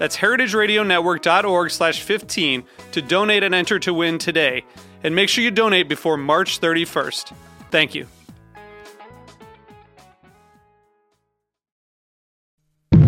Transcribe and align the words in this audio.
That's 0.00 0.16
heritageradionetwork.org 0.16 1.70
slash 1.70 2.00
15 2.00 2.64
to 2.92 3.02
donate 3.02 3.42
and 3.42 3.54
enter 3.54 3.78
to 3.80 3.92
win 3.92 4.16
today. 4.16 4.64
And 5.04 5.14
make 5.14 5.28
sure 5.28 5.44
you 5.44 5.50
donate 5.50 5.90
before 5.90 6.16
March 6.16 6.58
31st. 6.58 7.34
Thank 7.70 7.94
you. 7.94 8.06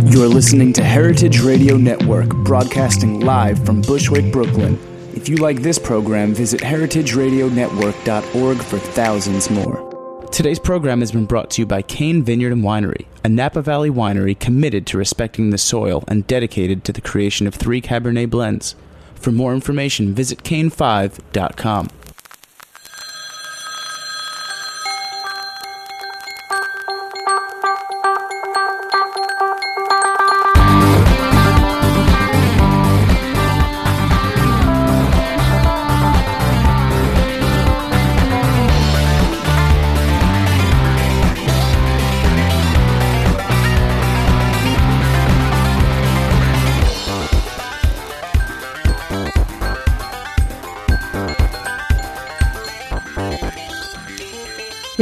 You're 0.05 0.29
listening 0.29 0.75
to 0.75 0.85
Heritage 0.85 1.41
Radio 1.41 1.79
Network, 1.79 2.29
broadcasting 2.29 3.20
live 3.20 3.65
from 3.65 3.81
Bushwick, 3.81 4.31
Brooklyn. 4.31 4.79
If 5.15 5.31
you 5.31 5.37
like 5.37 5.63
this 5.63 5.79
program, 5.79 6.35
visit 6.35 6.61
heritageradionetwork.org 6.61 8.57
for 8.59 8.79
thousands 8.79 9.48
more. 9.48 9.92
Today's 10.33 10.59
program 10.59 11.01
has 11.01 11.13
been 11.13 11.27
brought 11.27 11.51
to 11.51 11.61
you 11.61 11.67
by 11.67 11.83
Cain 11.83 12.23
Vineyard 12.23 12.53
and 12.53 12.65
Winery, 12.65 13.05
a 13.23 13.29
Napa 13.29 13.61
Valley 13.61 13.91
winery 13.91 14.37
committed 14.37 14.87
to 14.87 14.97
respecting 14.97 15.51
the 15.51 15.59
soil 15.59 16.05
and 16.09 16.27
dedicated 16.27 16.85
to 16.85 16.93
the 16.93 17.03
creation 17.03 17.47
of 17.47 17.55
three 17.55 17.83
Cabernet 17.83 18.31
blends. 18.31 18.75
For 19.15 19.31
more 19.31 19.53
information, 19.53 20.15
visit 20.15 20.43
cain5.com. 20.43 21.91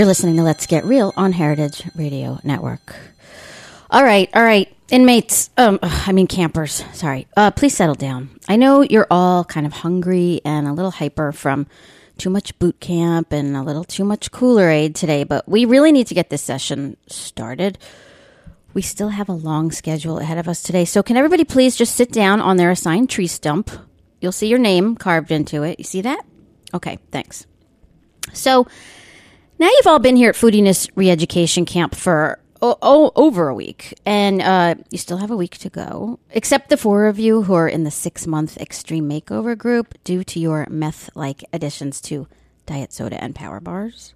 You're 0.00 0.06
listening 0.06 0.36
to 0.36 0.42
Let's 0.42 0.64
Get 0.64 0.86
Real 0.86 1.12
on 1.14 1.32
Heritage 1.32 1.82
Radio 1.94 2.40
Network. 2.42 2.96
All 3.90 4.02
right, 4.02 4.30
all 4.32 4.42
right, 4.42 4.74
inmates. 4.88 5.50
Um, 5.58 5.78
I 5.82 6.12
mean 6.12 6.26
campers. 6.26 6.82
Sorry. 6.94 7.26
Uh, 7.36 7.50
please 7.50 7.76
settle 7.76 7.96
down. 7.96 8.30
I 8.48 8.56
know 8.56 8.80
you're 8.80 9.06
all 9.10 9.44
kind 9.44 9.66
of 9.66 9.74
hungry 9.74 10.40
and 10.42 10.66
a 10.66 10.72
little 10.72 10.90
hyper 10.90 11.32
from 11.32 11.66
too 12.16 12.30
much 12.30 12.58
boot 12.58 12.80
camp 12.80 13.30
and 13.34 13.54
a 13.54 13.62
little 13.62 13.84
too 13.84 14.04
much 14.04 14.32
Cooler 14.32 14.70
Aid 14.70 14.94
today, 14.94 15.22
but 15.22 15.46
we 15.46 15.66
really 15.66 15.92
need 15.92 16.06
to 16.06 16.14
get 16.14 16.30
this 16.30 16.40
session 16.40 16.96
started. 17.06 17.76
We 18.72 18.80
still 18.80 19.10
have 19.10 19.28
a 19.28 19.34
long 19.34 19.70
schedule 19.70 20.18
ahead 20.18 20.38
of 20.38 20.48
us 20.48 20.62
today, 20.62 20.86
so 20.86 21.02
can 21.02 21.18
everybody 21.18 21.44
please 21.44 21.76
just 21.76 21.94
sit 21.94 22.10
down 22.10 22.40
on 22.40 22.56
their 22.56 22.70
assigned 22.70 23.10
tree 23.10 23.26
stump? 23.26 23.70
You'll 24.22 24.32
see 24.32 24.46
your 24.46 24.58
name 24.58 24.96
carved 24.96 25.30
into 25.30 25.62
it. 25.62 25.78
You 25.78 25.84
see 25.84 26.00
that? 26.00 26.24
Okay, 26.72 26.98
thanks. 27.10 27.46
So 28.32 28.66
now 29.60 29.68
you've 29.68 29.86
all 29.86 29.98
been 29.98 30.16
here 30.16 30.30
at 30.30 30.36
Foodiness 30.36 30.90
Reeducation 30.94 31.66
Camp 31.66 31.94
for 31.94 32.40
oh, 32.62 32.78
oh, 32.80 33.12
over 33.14 33.48
a 33.48 33.54
week, 33.54 33.92
and 34.06 34.40
uh, 34.40 34.74
you 34.90 34.96
still 34.96 35.18
have 35.18 35.30
a 35.30 35.36
week 35.36 35.58
to 35.58 35.68
go, 35.68 36.18
except 36.30 36.70
the 36.70 36.78
four 36.78 37.06
of 37.06 37.18
you 37.18 37.42
who 37.42 37.52
are 37.52 37.68
in 37.68 37.84
the 37.84 37.90
six 37.90 38.26
month 38.26 38.56
extreme 38.56 39.06
makeover 39.06 39.56
group 39.56 39.94
due 40.02 40.24
to 40.24 40.40
your 40.40 40.66
meth 40.70 41.10
like 41.14 41.44
additions 41.52 42.00
to 42.00 42.26
diet 42.64 42.90
soda 42.94 43.22
and 43.22 43.34
power 43.34 43.60
bars. 43.60 44.14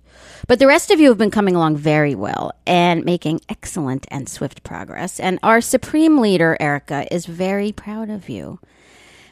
But 0.48 0.60
the 0.60 0.66
rest 0.66 0.90
of 0.90 0.98
you 0.98 1.10
have 1.10 1.18
been 1.18 1.30
coming 1.30 1.54
along 1.54 1.76
very 1.76 2.14
well 2.14 2.52
and 2.66 3.04
making 3.04 3.42
excellent 3.48 4.06
and 4.10 4.28
swift 4.28 4.62
progress. 4.62 5.20
And 5.20 5.38
our 5.42 5.60
supreme 5.60 6.18
leader, 6.18 6.56
Erica, 6.58 7.06
is 7.12 7.26
very 7.26 7.70
proud 7.70 8.08
of 8.08 8.30
you. 8.30 8.60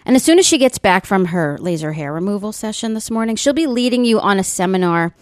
And 0.05 0.15
as 0.17 0.25
soon 0.25 0.39
as 0.39 0.47
she 0.47 0.59
gets 0.59 0.79
back 0.79 1.07
from 1.07 1.27
her 1.27 1.57
laser 1.59 1.93
hair 1.93 2.13
removal 2.13 2.53
session 2.53 2.93
this 2.93 3.11
morning, 3.11 3.37
she'll 3.37 3.53
be 3.55 3.67
leading 3.67 4.05
you 4.05 4.21
on 4.21 4.39
a 4.39 4.45
seminar 4.45 5.15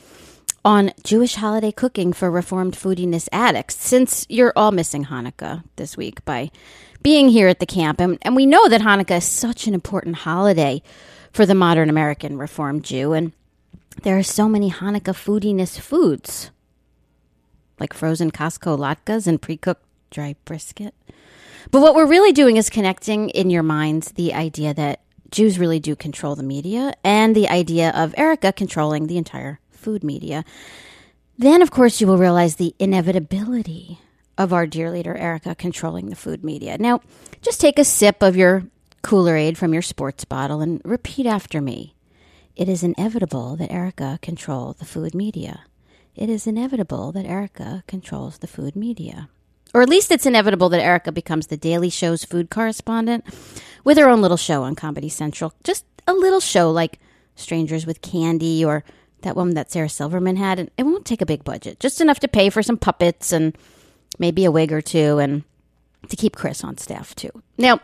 on 0.64 0.92
Jewish 1.04 1.36
holiday 1.36 1.72
cooking 1.72 2.12
for 2.12 2.30
Reformed 2.30 2.74
foodiness 2.74 3.28
addicts, 3.32 3.76
since 3.76 4.26
you're 4.28 4.52
all 4.54 4.72
missing 4.72 5.06
Hanukkah 5.06 5.64
this 5.76 5.96
week 5.96 6.24
by 6.24 6.50
being 7.02 7.28
here 7.28 7.48
at 7.48 7.60
the 7.60 7.66
camp. 7.66 8.00
And, 8.00 8.18
and 8.22 8.36
we 8.36 8.46
know 8.46 8.68
that 8.68 8.82
Hanukkah 8.82 9.18
is 9.18 9.24
such 9.24 9.66
an 9.66 9.74
important 9.74 10.16
holiday 10.16 10.82
for 11.32 11.46
the 11.46 11.54
modern 11.54 11.88
American 11.88 12.36
Reformed 12.36 12.84
Jew. 12.84 13.12
And 13.12 13.32
there 14.02 14.18
are 14.18 14.22
so 14.22 14.48
many 14.48 14.70
Hanukkah 14.70 15.14
foodiness 15.14 15.78
foods, 15.78 16.50
like 17.78 17.94
frozen 17.94 18.30
Costco 18.30 18.78
latkes 18.78 19.26
and 19.26 19.40
pre 19.40 19.56
cooked 19.56 19.84
dry 20.10 20.36
brisket. 20.44 20.94
But 21.70 21.80
what 21.80 21.94
we're 21.94 22.06
really 22.06 22.32
doing 22.32 22.56
is 22.56 22.68
connecting 22.68 23.30
in 23.30 23.50
your 23.50 23.62
minds 23.62 24.12
the 24.12 24.34
idea 24.34 24.74
that 24.74 25.00
Jews 25.30 25.58
really 25.58 25.78
do 25.78 25.94
control 25.94 26.34
the 26.34 26.42
media 26.42 26.92
and 27.04 27.34
the 27.34 27.48
idea 27.48 27.92
of 27.94 28.14
Erica 28.18 28.52
controlling 28.52 29.06
the 29.06 29.16
entire 29.16 29.60
food 29.80 30.04
media. 30.04 30.44
Then, 31.38 31.62
of 31.62 31.70
course, 31.70 32.00
you 32.00 32.06
will 32.06 32.18
realize 32.18 32.56
the 32.56 32.74
inevitability 32.78 33.98
of 34.36 34.52
our 34.52 34.66
dear 34.66 34.90
leader, 34.90 35.16
Erica, 35.16 35.54
controlling 35.54 36.10
the 36.10 36.16
food 36.16 36.44
media. 36.44 36.78
Now, 36.78 37.00
just 37.42 37.60
take 37.60 37.78
a 37.78 37.84
sip 37.84 38.22
of 38.22 38.36
your 38.36 38.64
Cooler 39.02 39.36
Aid 39.36 39.56
from 39.56 39.72
your 39.72 39.82
sports 39.82 40.24
bottle 40.24 40.60
and 40.60 40.80
repeat 40.84 41.26
after 41.26 41.60
me. 41.60 41.94
It 42.56 42.68
is 42.68 42.82
inevitable 42.82 43.56
that 43.56 43.72
Erica 43.72 44.18
control 44.20 44.74
the 44.74 44.84
food 44.84 45.14
media. 45.14 45.64
It 46.14 46.28
is 46.28 46.46
inevitable 46.46 47.12
that 47.12 47.24
Erica 47.24 47.82
controls 47.86 48.38
the 48.38 48.46
food 48.46 48.76
media. 48.76 49.30
Or 49.72 49.80
at 49.82 49.88
least 49.88 50.10
it's 50.10 50.26
inevitable 50.26 50.68
that 50.70 50.82
Erica 50.82 51.12
becomes 51.12 51.46
the 51.46 51.56
Daily 51.56 51.88
Show's 51.90 52.24
food 52.24 52.50
correspondent 52.50 53.24
with 53.84 53.96
her 53.96 54.08
own 54.08 54.20
little 54.20 54.36
show 54.36 54.64
on 54.64 54.74
Comedy 54.74 55.08
Central. 55.08 55.54
Just 55.64 55.84
a 56.06 56.12
little 56.12 56.40
show 56.40 56.70
like 56.70 56.98
Strangers 57.36 57.86
with 57.86 58.02
Candy 58.02 58.64
or 58.64 58.84
that 59.22 59.36
one 59.36 59.54
that 59.54 59.70
Sarah 59.70 59.88
Silverman 59.88 60.36
had. 60.36 60.58
And 60.58 60.70
it 60.76 60.84
won't 60.84 61.04
take 61.04 61.22
a 61.22 61.26
big 61.26 61.44
budget, 61.44 61.80
just 61.80 62.00
enough 62.00 62.20
to 62.20 62.28
pay 62.28 62.50
for 62.50 62.62
some 62.62 62.76
puppets 62.76 63.32
and 63.32 63.56
maybe 64.18 64.44
a 64.44 64.50
wig 64.50 64.72
or 64.72 64.80
two 64.80 65.18
and 65.18 65.44
to 66.08 66.16
keep 66.16 66.36
Chris 66.36 66.64
on 66.64 66.78
staff 66.78 67.14
too. 67.14 67.30
Now, 67.58 67.80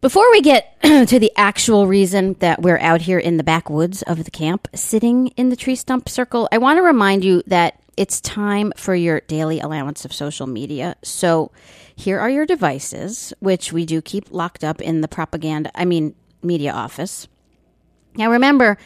before 0.00 0.30
we 0.30 0.40
get 0.40 0.80
to 0.82 1.18
the 1.18 1.32
actual 1.36 1.86
reason 1.86 2.34
that 2.38 2.62
we're 2.62 2.78
out 2.78 3.00
here 3.02 3.18
in 3.18 3.36
the 3.36 3.44
backwoods 3.44 4.02
of 4.02 4.24
the 4.24 4.30
camp, 4.30 4.68
sitting 4.74 5.28
in 5.28 5.48
the 5.48 5.56
tree 5.56 5.76
stump 5.76 6.08
circle, 6.08 6.48
I 6.52 6.58
want 6.58 6.78
to 6.78 6.82
remind 6.82 7.24
you 7.24 7.42
that 7.46 7.80
it's 7.96 8.20
time 8.20 8.72
for 8.76 8.94
your 8.94 9.20
daily 9.22 9.58
allowance 9.58 10.04
of 10.04 10.12
social 10.12 10.46
media. 10.46 10.94
So 11.02 11.50
here 11.96 12.20
are 12.20 12.30
your 12.30 12.46
devices, 12.46 13.32
which 13.40 13.72
we 13.72 13.84
do 13.84 14.00
keep 14.00 14.30
locked 14.30 14.62
up 14.62 14.80
in 14.80 15.00
the 15.00 15.08
propaganda, 15.08 15.72
I 15.74 15.84
mean, 15.84 16.14
media 16.40 16.72
office. 16.72 17.26
Now 18.14 18.30
remember, 18.30 18.78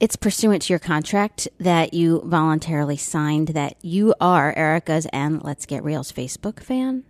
it's 0.00 0.16
pursuant 0.16 0.62
to 0.62 0.72
your 0.72 0.78
contract 0.78 1.46
that 1.58 1.92
you 1.92 2.22
voluntarily 2.24 2.96
signed 2.96 3.48
that 3.48 3.76
you 3.82 4.14
are 4.18 4.54
Erica's 4.56 5.06
and 5.12 5.44
Let's 5.44 5.66
Get 5.66 5.84
Real's 5.84 6.10
Facebook 6.10 6.60
fan, 6.60 7.04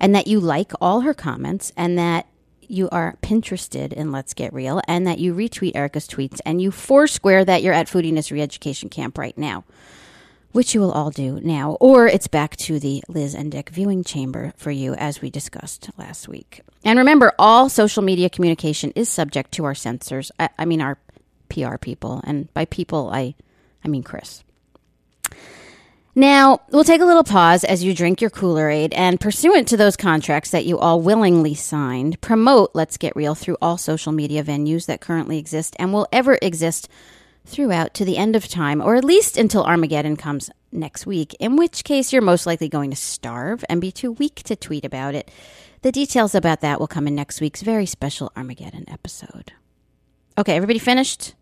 and 0.00 0.14
that 0.14 0.26
you 0.26 0.40
like 0.40 0.72
all 0.80 1.02
her 1.02 1.12
comments, 1.12 1.70
and 1.76 1.98
that 1.98 2.26
you 2.62 2.88
are 2.90 3.18
Pinterested 3.20 3.92
in 3.92 4.10
Let's 4.10 4.32
Get 4.32 4.54
Real, 4.54 4.80
and 4.88 5.06
that 5.06 5.18
you 5.18 5.34
retweet 5.34 5.72
Erica's 5.74 6.08
tweets, 6.08 6.40
and 6.46 6.62
you 6.62 6.70
foursquare 6.70 7.44
that 7.44 7.62
you're 7.62 7.74
at 7.74 7.88
Foodiness 7.88 8.32
Reeducation 8.32 8.90
Camp 8.90 9.18
right 9.18 9.36
now, 9.36 9.64
which 10.52 10.74
you 10.74 10.80
will 10.80 10.92
all 10.92 11.10
do 11.10 11.40
now, 11.42 11.72
or 11.72 12.06
it's 12.06 12.26
back 12.26 12.56
to 12.56 12.80
the 12.80 13.04
Liz 13.06 13.34
and 13.34 13.52
Dick 13.52 13.68
viewing 13.68 14.02
chamber 14.02 14.54
for 14.56 14.70
you, 14.70 14.94
as 14.94 15.20
we 15.20 15.28
discussed 15.28 15.90
last 15.98 16.26
week. 16.26 16.62
And 16.84 16.98
remember, 16.98 17.34
all 17.38 17.68
social 17.68 18.02
media 18.02 18.30
communication 18.30 18.92
is 18.96 19.10
subject 19.10 19.52
to 19.52 19.66
our 19.66 19.74
censors. 19.74 20.32
I, 20.40 20.48
I 20.58 20.64
mean, 20.64 20.80
our 20.80 20.96
PR 21.50 21.76
people. 21.76 22.20
And 22.24 22.52
by 22.54 22.64
people, 22.64 23.10
I 23.12 23.34
I 23.84 23.88
mean, 23.88 24.02
Chris. 24.02 24.42
Now, 26.14 26.60
we'll 26.70 26.84
take 26.84 27.00
a 27.00 27.06
little 27.06 27.24
pause 27.24 27.62
as 27.62 27.84
you 27.84 27.94
drink 27.94 28.20
your 28.20 28.30
Cooler 28.30 28.68
Aid 28.68 28.92
and, 28.94 29.20
pursuant 29.20 29.68
to 29.68 29.76
those 29.76 29.96
contracts 29.96 30.50
that 30.50 30.66
you 30.66 30.76
all 30.78 31.00
willingly 31.00 31.54
signed, 31.54 32.20
promote 32.20 32.72
Let's 32.74 32.96
Get 32.96 33.14
Real 33.14 33.36
through 33.36 33.56
all 33.62 33.78
social 33.78 34.10
media 34.10 34.42
venues 34.42 34.86
that 34.86 35.00
currently 35.00 35.38
exist 35.38 35.76
and 35.78 35.92
will 35.92 36.08
ever 36.12 36.36
exist 36.42 36.88
throughout 37.46 37.94
to 37.94 38.04
the 38.04 38.16
end 38.16 38.34
of 38.34 38.48
time, 38.48 38.82
or 38.82 38.96
at 38.96 39.04
least 39.04 39.36
until 39.36 39.64
Armageddon 39.64 40.16
comes 40.16 40.50
next 40.72 41.06
week, 41.06 41.34
in 41.38 41.56
which 41.56 41.84
case 41.84 42.12
you're 42.12 42.22
most 42.22 42.44
likely 42.44 42.68
going 42.68 42.90
to 42.90 42.96
starve 42.96 43.64
and 43.68 43.80
be 43.80 43.92
too 43.92 44.12
weak 44.12 44.42
to 44.42 44.56
tweet 44.56 44.84
about 44.84 45.14
it. 45.14 45.30
The 45.82 45.92
details 45.92 46.34
about 46.34 46.60
that 46.60 46.80
will 46.80 46.88
come 46.88 47.06
in 47.06 47.14
next 47.14 47.40
week's 47.40 47.62
very 47.62 47.86
special 47.86 48.32
Armageddon 48.36 48.84
episode. 48.88 49.52
Okay, 50.36 50.56
everybody 50.56 50.80
finished? 50.80 51.34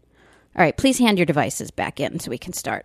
All 0.59 0.65
right, 0.65 0.77
please 0.77 0.99
hand 0.99 1.19
your 1.19 1.25
devices 1.25 1.71
back 1.71 2.01
in 2.01 2.19
so 2.19 2.31
we 2.33 2.37
can 2.37 2.53
start. 2.53 2.85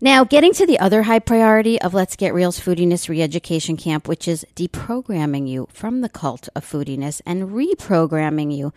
Now, 0.00 0.24
getting 0.24 0.52
to 0.54 0.66
the 0.66 0.80
other 0.80 1.04
high 1.04 1.20
priority 1.20 1.80
of 1.80 1.94
Let's 1.94 2.16
Get 2.16 2.34
Real's 2.34 2.58
Foodiness 2.58 3.08
Reeducation 3.08 3.78
Camp, 3.78 4.08
which 4.08 4.26
is 4.26 4.44
deprogramming 4.56 5.48
you 5.48 5.68
from 5.72 6.00
the 6.00 6.08
cult 6.08 6.48
of 6.56 6.66
foodiness 6.66 7.22
and 7.24 7.50
reprogramming 7.50 8.54
you 8.54 8.72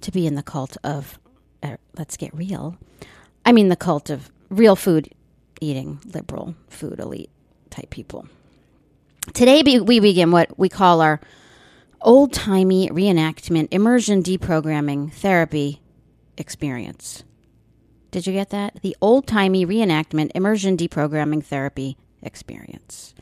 to 0.00 0.12
be 0.12 0.28
in 0.28 0.36
the 0.36 0.44
cult 0.44 0.76
of 0.84 1.18
uh, 1.60 1.76
Let's 1.98 2.16
Get 2.16 2.32
Real. 2.32 2.76
I 3.44 3.50
mean, 3.50 3.68
the 3.68 3.74
cult 3.74 4.08
of 4.08 4.30
real 4.48 4.76
food 4.76 5.12
eating, 5.60 5.98
liberal 6.04 6.54
food 6.68 7.00
elite 7.00 7.30
type 7.70 7.90
people. 7.90 8.28
Today, 9.34 9.64
we 9.80 9.98
begin 9.98 10.30
what 10.30 10.56
we 10.56 10.68
call 10.68 11.00
our 11.00 11.20
old 12.00 12.32
timey 12.32 12.88
reenactment 12.90 13.68
immersion 13.72 14.22
deprogramming 14.22 15.12
therapy 15.12 15.81
experience. 16.36 17.24
Did 18.10 18.26
you 18.26 18.32
get 18.32 18.50
that? 18.50 18.80
The 18.82 18.96
old 19.00 19.26
timey 19.26 19.64
reenactment 19.64 20.32
immersion 20.34 20.76
deprogramming 20.76 21.44
therapy 21.44 21.96
experience. 22.22 23.14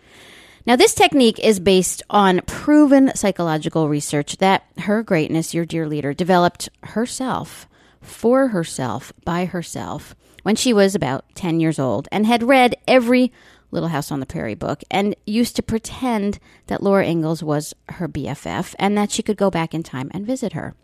Now, 0.67 0.77
this 0.77 0.95
technique 0.95 1.39
is 1.39 1.59
based 1.59 2.03
on 2.11 2.43
proven 2.47 3.13
psychological 3.15 3.89
research 3.89 4.37
that 4.39 4.65
Her 4.79 5.03
Greatness, 5.03 5.55
your 5.55 5.65
dear 5.65 5.87
leader, 5.87 6.13
developed 6.13 6.69
herself, 6.83 7.67
for 8.03 8.49
herself, 8.49 9.13
by 9.25 9.47
herself, 9.47 10.15
when 10.43 10.57
she 10.57 10.73
was 10.73 10.95
about 10.95 11.25
10 11.35 11.61
years 11.61 11.79
old 11.79 12.09
and 12.13 12.27
had 12.27 12.43
read 12.43 12.77
every 12.87 13.33
Little 13.71 13.89
House 13.91 14.11
on 14.11 14.21
the 14.21 14.27
Prairie 14.27 14.55
book 14.55 14.83
and 14.91 15.15
used 15.27 15.57
to 15.57 15.63
pretend 15.63 16.39
that 16.67 16.83
Laura 16.83 17.07
Ingalls 17.07 17.43
was 17.43 17.75
her 17.91 18.09
BFF 18.09 18.75
and 18.79 18.97
that 18.99 19.11
she 19.11 19.23
could 19.23 19.37
go 19.37 19.51
back 19.51 19.75
in 19.75 19.83
time 19.83 20.11
and 20.13 20.27
visit 20.27 20.53
her. 20.55 20.75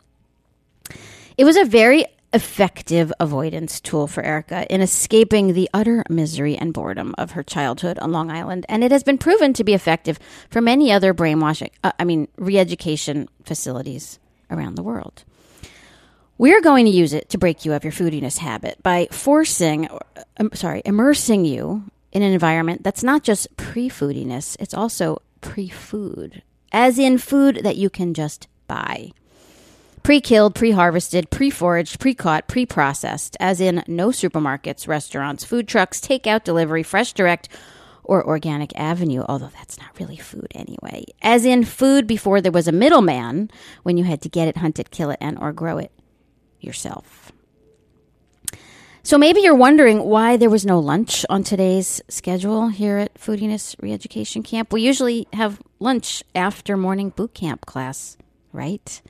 It 1.36 1.44
was 1.44 1.56
a 1.56 1.64
very 1.64 2.06
effective 2.32 3.12
avoidance 3.18 3.80
tool 3.80 4.06
for 4.06 4.22
Erica 4.22 4.66
in 4.72 4.80
escaping 4.80 5.54
the 5.54 5.70
utter 5.72 6.04
misery 6.08 6.56
and 6.56 6.72
boredom 6.72 7.14
of 7.16 7.32
her 7.32 7.42
childhood 7.42 7.98
on 7.98 8.12
Long 8.12 8.30
Island, 8.30 8.66
and 8.68 8.84
it 8.84 8.92
has 8.92 9.02
been 9.02 9.18
proven 9.18 9.52
to 9.54 9.64
be 9.64 9.74
effective 9.74 10.18
for 10.50 10.60
many 10.60 10.92
other 10.92 11.12
brainwashing, 11.12 11.70
uh, 11.82 11.92
I 11.98 12.04
mean, 12.04 12.28
re-education 12.36 13.28
facilities 13.44 14.18
around 14.50 14.74
the 14.74 14.82
world. 14.82 15.24
We're 16.38 16.60
going 16.60 16.84
to 16.84 16.92
use 16.92 17.14
it 17.14 17.30
to 17.30 17.38
break 17.38 17.64
you 17.64 17.72
of 17.72 17.84
your 17.84 17.92
foodiness 17.92 18.38
habit 18.38 18.82
by 18.82 19.08
forcing, 19.10 19.88
um, 20.38 20.50
sorry, 20.52 20.82
immersing 20.84 21.46
you 21.46 21.84
in 22.12 22.22
an 22.22 22.32
environment 22.32 22.82
that's 22.82 23.02
not 23.02 23.22
just 23.22 23.56
pre-foodiness, 23.56 24.56
it's 24.60 24.74
also 24.74 25.22
pre-food, 25.40 26.42
as 26.72 26.98
in 26.98 27.16
food 27.16 27.60
that 27.62 27.76
you 27.76 27.88
can 27.88 28.12
just 28.12 28.48
buy 28.68 29.12
pre 30.06 30.20
killed, 30.20 30.54
pre 30.54 30.70
harvested, 30.70 31.28
pre 31.30 31.50
foraged, 31.50 31.98
pre 31.98 32.14
caught, 32.14 32.46
pre 32.46 32.64
processed, 32.64 33.36
as 33.40 33.60
in 33.60 33.82
no 33.88 34.10
supermarkets, 34.10 34.86
restaurants, 34.86 35.42
food 35.42 35.66
trucks, 35.66 36.00
takeout, 36.00 36.44
delivery, 36.44 36.84
fresh 36.84 37.12
direct, 37.12 37.48
or 38.04 38.24
organic 38.24 38.70
avenue, 38.78 39.24
although 39.28 39.50
that's 39.58 39.80
not 39.80 39.98
really 39.98 40.16
food 40.16 40.46
anyway. 40.54 41.04
As 41.22 41.44
in 41.44 41.64
food 41.64 42.06
before 42.06 42.40
there 42.40 42.52
was 42.52 42.68
a 42.68 42.72
middleman 42.72 43.50
when 43.82 43.96
you 43.96 44.04
had 44.04 44.22
to 44.22 44.28
get 44.28 44.46
it, 44.46 44.58
hunt 44.58 44.78
it, 44.78 44.92
kill 44.92 45.10
it, 45.10 45.18
and 45.20 45.36
or 45.40 45.52
grow 45.52 45.76
it 45.76 45.90
yourself. 46.60 47.32
So 49.02 49.18
maybe 49.18 49.40
you're 49.40 49.56
wondering 49.56 50.04
why 50.04 50.36
there 50.36 50.50
was 50.50 50.64
no 50.64 50.78
lunch 50.78 51.26
on 51.28 51.42
today's 51.42 52.00
schedule 52.08 52.68
here 52.68 52.98
at 52.98 53.14
Foodiness 53.14 53.74
Reeducation 53.78 54.44
Camp. 54.44 54.72
We 54.72 54.82
usually 54.82 55.26
have 55.32 55.60
lunch 55.80 56.22
after 56.32 56.76
morning 56.76 57.10
boot 57.10 57.34
camp 57.34 57.66
class, 57.66 58.16
right? 58.52 59.02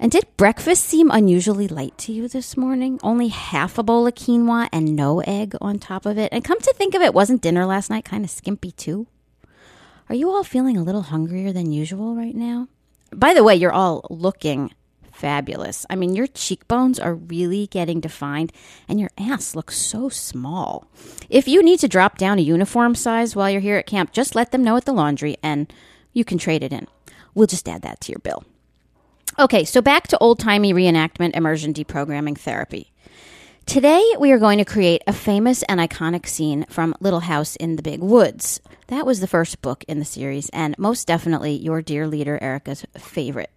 And 0.00 0.12
did 0.12 0.36
breakfast 0.36 0.84
seem 0.84 1.10
unusually 1.10 1.66
light 1.66 1.98
to 1.98 2.12
you 2.12 2.28
this 2.28 2.56
morning? 2.56 3.00
Only 3.02 3.28
half 3.28 3.78
a 3.78 3.82
bowl 3.82 4.06
of 4.06 4.14
quinoa 4.14 4.68
and 4.72 4.94
no 4.94 5.20
egg 5.20 5.56
on 5.60 5.80
top 5.80 6.06
of 6.06 6.16
it. 6.16 6.32
And 6.32 6.44
come 6.44 6.60
to 6.60 6.74
think 6.74 6.94
of 6.94 7.02
it, 7.02 7.14
wasn't 7.14 7.42
dinner 7.42 7.66
last 7.66 7.90
night 7.90 8.04
kind 8.04 8.24
of 8.24 8.30
skimpy 8.30 8.70
too? 8.70 9.08
Are 10.08 10.14
you 10.14 10.30
all 10.30 10.44
feeling 10.44 10.76
a 10.76 10.84
little 10.84 11.02
hungrier 11.02 11.52
than 11.52 11.72
usual 11.72 12.14
right 12.14 12.34
now? 12.34 12.68
By 13.12 13.34
the 13.34 13.42
way, 13.42 13.56
you're 13.56 13.72
all 13.72 14.06
looking 14.08 14.72
fabulous. 15.10 15.84
I 15.90 15.96
mean, 15.96 16.14
your 16.14 16.28
cheekbones 16.28 17.00
are 17.00 17.14
really 17.14 17.66
getting 17.66 18.00
defined 18.00 18.52
and 18.88 19.00
your 19.00 19.10
ass 19.18 19.56
looks 19.56 19.76
so 19.76 20.08
small. 20.08 20.86
If 21.28 21.48
you 21.48 21.60
need 21.60 21.80
to 21.80 21.88
drop 21.88 22.18
down 22.18 22.38
a 22.38 22.42
uniform 22.42 22.94
size 22.94 23.34
while 23.34 23.50
you're 23.50 23.60
here 23.60 23.78
at 23.78 23.86
camp, 23.86 24.12
just 24.12 24.36
let 24.36 24.52
them 24.52 24.62
know 24.62 24.76
at 24.76 24.84
the 24.84 24.92
laundry 24.92 25.36
and 25.42 25.72
you 26.12 26.24
can 26.24 26.38
trade 26.38 26.62
it 26.62 26.72
in. 26.72 26.86
We'll 27.34 27.48
just 27.48 27.68
add 27.68 27.82
that 27.82 28.00
to 28.02 28.12
your 28.12 28.20
bill. 28.20 28.44
Okay, 29.40 29.64
so 29.64 29.80
back 29.80 30.08
to 30.08 30.18
old 30.18 30.40
timey 30.40 30.72
reenactment 30.74 31.36
immersion 31.36 31.72
deprogramming 31.72 32.36
therapy. 32.36 32.90
Today, 33.66 34.02
we 34.18 34.32
are 34.32 34.38
going 34.40 34.58
to 34.58 34.64
create 34.64 35.04
a 35.06 35.12
famous 35.12 35.62
and 35.68 35.78
iconic 35.78 36.26
scene 36.26 36.66
from 36.68 36.92
Little 36.98 37.20
House 37.20 37.54
in 37.54 37.76
the 37.76 37.82
Big 37.82 38.00
Woods. 38.00 38.60
That 38.88 39.06
was 39.06 39.20
the 39.20 39.28
first 39.28 39.62
book 39.62 39.84
in 39.86 40.00
the 40.00 40.04
series, 40.04 40.48
and 40.48 40.76
most 40.76 41.06
definitely 41.06 41.52
your 41.52 41.82
dear 41.82 42.08
leader, 42.08 42.36
Erica's 42.42 42.84
favorite. 42.96 43.52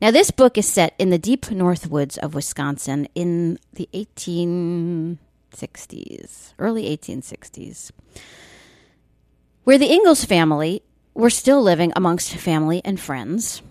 Now, 0.00 0.10
this 0.10 0.32
book 0.32 0.58
is 0.58 0.68
set 0.68 0.92
in 0.98 1.10
the 1.10 1.18
deep 1.18 1.52
north 1.52 1.88
woods 1.88 2.18
of 2.18 2.34
Wisconsin 2.34 3.06
in 3.14 3.60
the 3.74 3.88
1860s, 3.94 5.18
early 6.58 6.96
1860s, 6.96 7.92
where 9.62 9.78
the 9.78 9.92
Ingalls 9.92 10.24
family 10.24 10.82
were 11.14 11.30
still 11.30 11.62
living 11.62 11.92
amongst 11.94 12.34
family 12.34 12.82
and 12.84 12.98
friends 12.98 13.62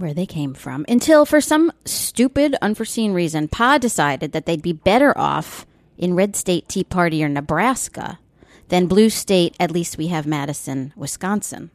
where 0.00 0.14
they 0.14 0.26
came 0.26 0.54
from 0.54 0.84
until, 0.88 1.24
for 1.24 1.40
some 1.40 1.72
stupid, 1.84 2.56
unforeseen 2.62 3.12
reason, 3.12 3.48
Pa 3.48 3.78
decided 3.78 4.32
that 4.32 4.46
they'd 4.46 4.62
be 4.62 4.72
better 4.72 5.16
off 5.16 5.66
in 5.98 6.14
Red 6.14 6.34
State 6.34 6.68
Tea 6.68 6.84
Party 6.84 7.22
or 7.22 7.28
Nebraska 7.28 8.18
than 8.68 8.86
Blue 8.86 9.10
State, 9.10 9.54
at 9.60 9.70
least 9.70 9.98
we 9.98 10.06
have 10.06 10.26
Madison, 10.26 10.92
Wisconsin. 10.96 11.70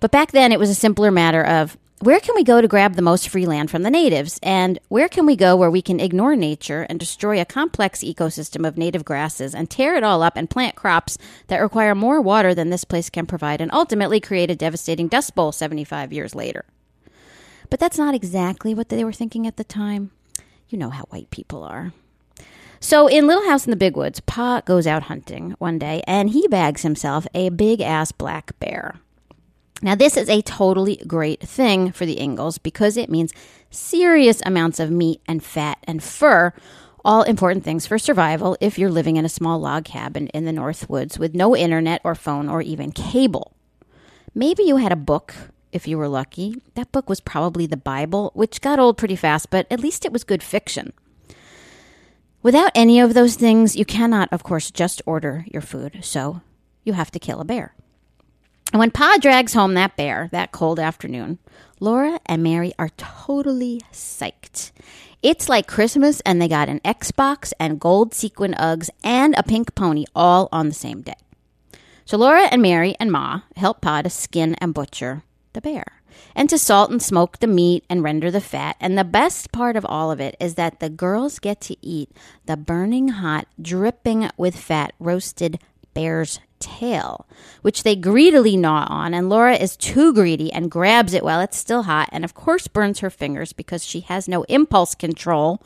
But 0.00 0.10
back 0.10 0.32
then, 0.32 0.50
it 0.50 0.58
was 0.58 0.70
a 0.70 0.74
simpler 0.74 1.10
matter 1.10 1.44
of 1.44 1.78
where 2.00 2.20
can 2.20 2.34
we 2.34 2.42
go 2.42 2.60
to 2.60 2.68
grab 2.68 2.96
the 2.96 3.02
most 3.02 3.28
free 3.28 3.46
land 3.46 3.70
from 3.70 3.82
the 3.82 3.90
natives? 3.90 4.38
And 4.42 4.78
where 4.88 5.08
can 5.08 5.24
we 5.24 5.36
go 5.36 5.56
where 5.56 5.70
we 5.70 5.80
can 5.80 6.00
ignore 6.00 6.36
nature 6.36 6.82
and 6.82 6.98
destroy 6.98 7.40
a 7.40 7.46
complex 7.46 8.00
ecosystem 8.00 8.66
of 8.66 8.76
native 8.76 9.04
grasses 9.04 9.54
and 9.54 9.70
tear 9.70 9.94
it 9.94 10.02
all 10.02 10.22
up 10.22 10.36
and 10.36 10.50
plant 10.50 10.74
crops 10.74 11.16
that 11.46 11.62
require 11.62 11.94
more 11.94 12.20
water 12.20 12.54
than 12.54 12.70
this 12.70 12.84
place 12.84 13.08
can 13.08 13.26
provide 13.26 13.60
and 13.60 13.72
ultimately 13.72 14.20
create 14.20 14.50
a 14.50 14.56
devastating 14.56 15.08
dust 15.08 15.34
bowl 15.34 15.52
75 15.52 16.12
years 16.12 16.34
later? 16.34 16.64
But 17.74 17.80
that's 17.80 17.98
not 17.98 18.14
exactly 18.14 18.72
what 18.72 18.88
they 18.88 19.02
were 19.02 19.12
thinking 19.12 19.48
at 19.48 19.56
the 19.56 19.64
time. 19.64 20.12
You 20.68 20.78
know 20.78 20.90
how 20.90 21.06
white 21.06 21.30
people 21.30 21.64
are. 21.64 21.92
So 22.78 23.08
in 23.08 23.26
Little 23.26 23.48
House 23.48 23.66
in 23.66 23.72
the 23.72 23.76
Big 23.76 23.96
Woods, 23.96 24.20
Pa 24.20 24.60
goes 24.60 24.86
out 24.86 25.02
hunting 25.02 25.56
one 25.58 25.80
day 25.80 26.00
and 26.06 26.30
he 26.30 26.46
bags 26.46 26.82
himself 26.82 27.26
a 27.34 27.48
big 27.48 27.80
ass 27.80 28.12
black 28.12 28.56
bear. 28.60 29.00
Now, 29.82 29.96
this 29.96 30.16
is 30.16 30.28
a 30.28 30.40
totally 30.42 31.02
great 31.08 31.40
thing 31.40 31.90
for 31.90 32.06
the 32.06 32.20
Ingalls 32.20 32.58
because 32.58 32.96
it 32.96 33.10
means 33.10 33.32
serious 33.72 34.40
amounts 34.46 34.78
of 34.78 34.92
meat 34.92 35.20
and 35.26 35.42
fat 35.42 35.78
and 35.82 36.00
fur, 36.00 36.52
all 37.04 37.24
important 37.24 37.64
things 37.64 37.88
for 37.88 37.98
survival 37.98 38.56
if 38.60 38.78
you're 38.78 38.88
living 38.88 39.16
in 39.16 39.24
a 39.24 39.28
small 39.28 39.58
log 39.58 39.84
cabin 39.84 40.28
in 40.28 40.44
the 40.44 40.52
North 40.52 40.88
Woods 40.88 41.18
with 41.18 41.34
no 41.34 41.56
internet 41.56 42.00
or 42.04 42.14
phone 42.14 42.48
or 42.48 42.62
even 42.62 42.92
cable. 42.92 43.52
Maybe 44.32 44.62
you 44.62 44.76
had 44.76 44.92
a 44.92 44.96
book 44.96 45.34
if 45.74 45.88
you 45.88 45.98
were 45.98 46.08
lucky. 46.08 46.62
That 46.74 46.92
book 46.92 47.08
was 47.08 47.20
probably 47.20 47.66
the 47.66 47.76
Bible, 47.76 48.30
which 48.34 48.60
got 48.60 48.78
old 48.78 48.96
pretty 48.96 49.16
fast, 49.16 49.50
but 49.50 49.66
at 49.70 49.80
least 49.80 50.04
it 50.04 50.12
was 50.12 50.24
good 50.24 50.42
fiction. 50.42 50.92
Without 52.42 52.72
any 52.74 53.00
of 53.00 53.14
those 53.14 53.36
things, 53.36 53.74
you 53.74 53.84
cannot, 53.84 54.32
of 54.32 54.42
course, 54.42 54.70
just 54.70 55.02
order 55.04 55.44
your 55.50 55.62
food, 55.62 55.98
so 56.02 56.40
you 56.84 56.92
have 56.92 57.10
to 57.10 57.18
kill 57.18 57.40
a 57.40 57.44
bear. 57.44 57.74
And 58.72 58.78
when 58.78 58.90
Pa 58.90 59.18
drags 59.20 59.54
home 59.54 59.74
that 59.74 59.96
bear 59.96 60.28
that 60.32 60.52
cold 60.52 60.78
afternoon, 60.78 61.38
Laura 61.80 62.20
and 62.26 62.42
Mary 62.42 62.72
are 62.78 62.90
totally 62.96 63.80
psyched. 63.92 64.72
It's 65.22 65.48
like 65.48 65.66
Christmas, 65.66 66.20
and 66.20 66.40
they 66.40 66.48
got 66.48 66.68
an 66.68 66.80
Xbox 66.80 67.52
and 67.58 67.80
gold 67.80 68.14
sequin 68.14 68.52
Uggs 68.54 68.90
and 69.02 69.34
a 69.36 69.42
pink 69.42 69.74
pony 69.74 70.04
all 70.14 70.48
on 70.52 70.68
the 70.68 70.74
same 70.74 71.02
day. 71.02 71.14
So 72.04 72.18
Laura 72.18 72.42
and 72.50 72.60
Mary 72.60 72.94
and 73.00 73.10
Ma 73.10 73.40
help 73.56 73.80
Pa 73.80 74.02
to 74.02 74.10
skin 74.10 74.54
and 74.56 74.74
butcher 74.74 75.22
the 75.54 75.60
bear. 75.60 75.84
and 76.36 76.48
to 76.48 76.58
salt 76.58 76.90
and 76.90 77.02
smoke 77.02 77.38
the 77.38 77.46
meat 77.46 77.84
and 77.88 78.02
render 78.02 78.30
the 78.30 78.40
fat. 78.40 78.76
And 78.80 78.96
the 78.96 79.04
best 79.04 79.50
part 79.50 79.76
of 79.76 79.84
all 79.86 80.10
of 80.12 80.20
it 80.20 80.36
is 80.38 80.54
that 80.54 80.78
the 80.80 80.88
girls 80.88 81.38
get 81.38 81.60
to 81.62 81.76
eat 81.84 82.10
the 82.46 82.56
burning 82.56 83.08
hot, 83.08 83.46
dripping 83.60 84.30
with 84.36 84.56
fat 84.56 84.92
roasted 85.00 85.58
bear's 85.92 86.38
tail, 86.60 87.26
which 87.62 87.82
they 87.82 87.96
greedily 87.96 88.56
gnaw 88.56 88.86
on. 88.88 89.14
And 89.14 89.28
Laura 89.28 89.56
is 89.56 89.76
too 89.76 90.12
greedy 90.12 90.52
and 90.52 90.70
grabs 90.70 91.14
it 91.14 91.24
while 91.24 91.40
it's 91.40 91.56
still 91.56 91.84
hot, 91.84 92.08
and 92.12 92.24
of 92.24 92.34
course 92.34 92.68
burns 92.68 93.00
her 93.00 93.10
fingers 93.10 93.52
because 93.52 93.84
she 93.84 94.00
has 94.00 94.28
no 94.28 94.42
impulse 94.44 94.94
control. 94.94 95.62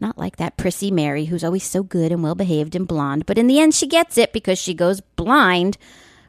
Not 0.00 0.16
like 0.16 0.36
that 0.36 0.56
prissy 0.56 0.92
Mary, 0.92 1.24
who's 1.24 1.42
always 1.42 1.64
so 1.64 1.82
good 1.82 2.12
and 2.12 2.22
well 2.22 2.36
behaved 2.36 2.76
and 2.76 2.86
blonde, 2.86 3.26
but 3.26 3.36
in 3.38 3.48
the 3.48 3.58
end 3.58 3.74
she 3.74 3.86
gets 3.86 4.16
it 4.16 4.32
because 4.32 4.58
she 4.58 4.74
goes 4.74 5.00
blind 5.00 5.76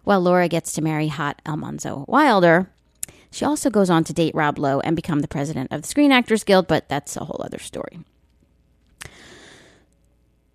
while 0.04 0.22
Laura 0.22 0.48
gets 0.48 0.74
to 0.74 0.82
marry 0.82 1.08
hot 1.08 1.40
Almanzo 1.46 2.04
Wilder. 2.08 2.72
She 3.32 3.46
also 3.46 3.70
goes 3.70 3.90
on 3.90 4.04
to 4.06 4.14
date 4.14 4.36
Rob 4.36 4.58
Lowe 4.58 4.80
and 4.80 4.96
become 4.96 5.20
the 5.20 5.28
president 5.28 5.72
of 5.72 5.82
the 5.82 5.88
Screen 5.88 6.12
Actors 6.12 6.44
Guild, 6.44 6.68
but 6.68 6.90
that's 6.90 7.16
a 7.16 7.26
whole 7.26 7.42
other 7.44 7.60
story. 7.60 8.00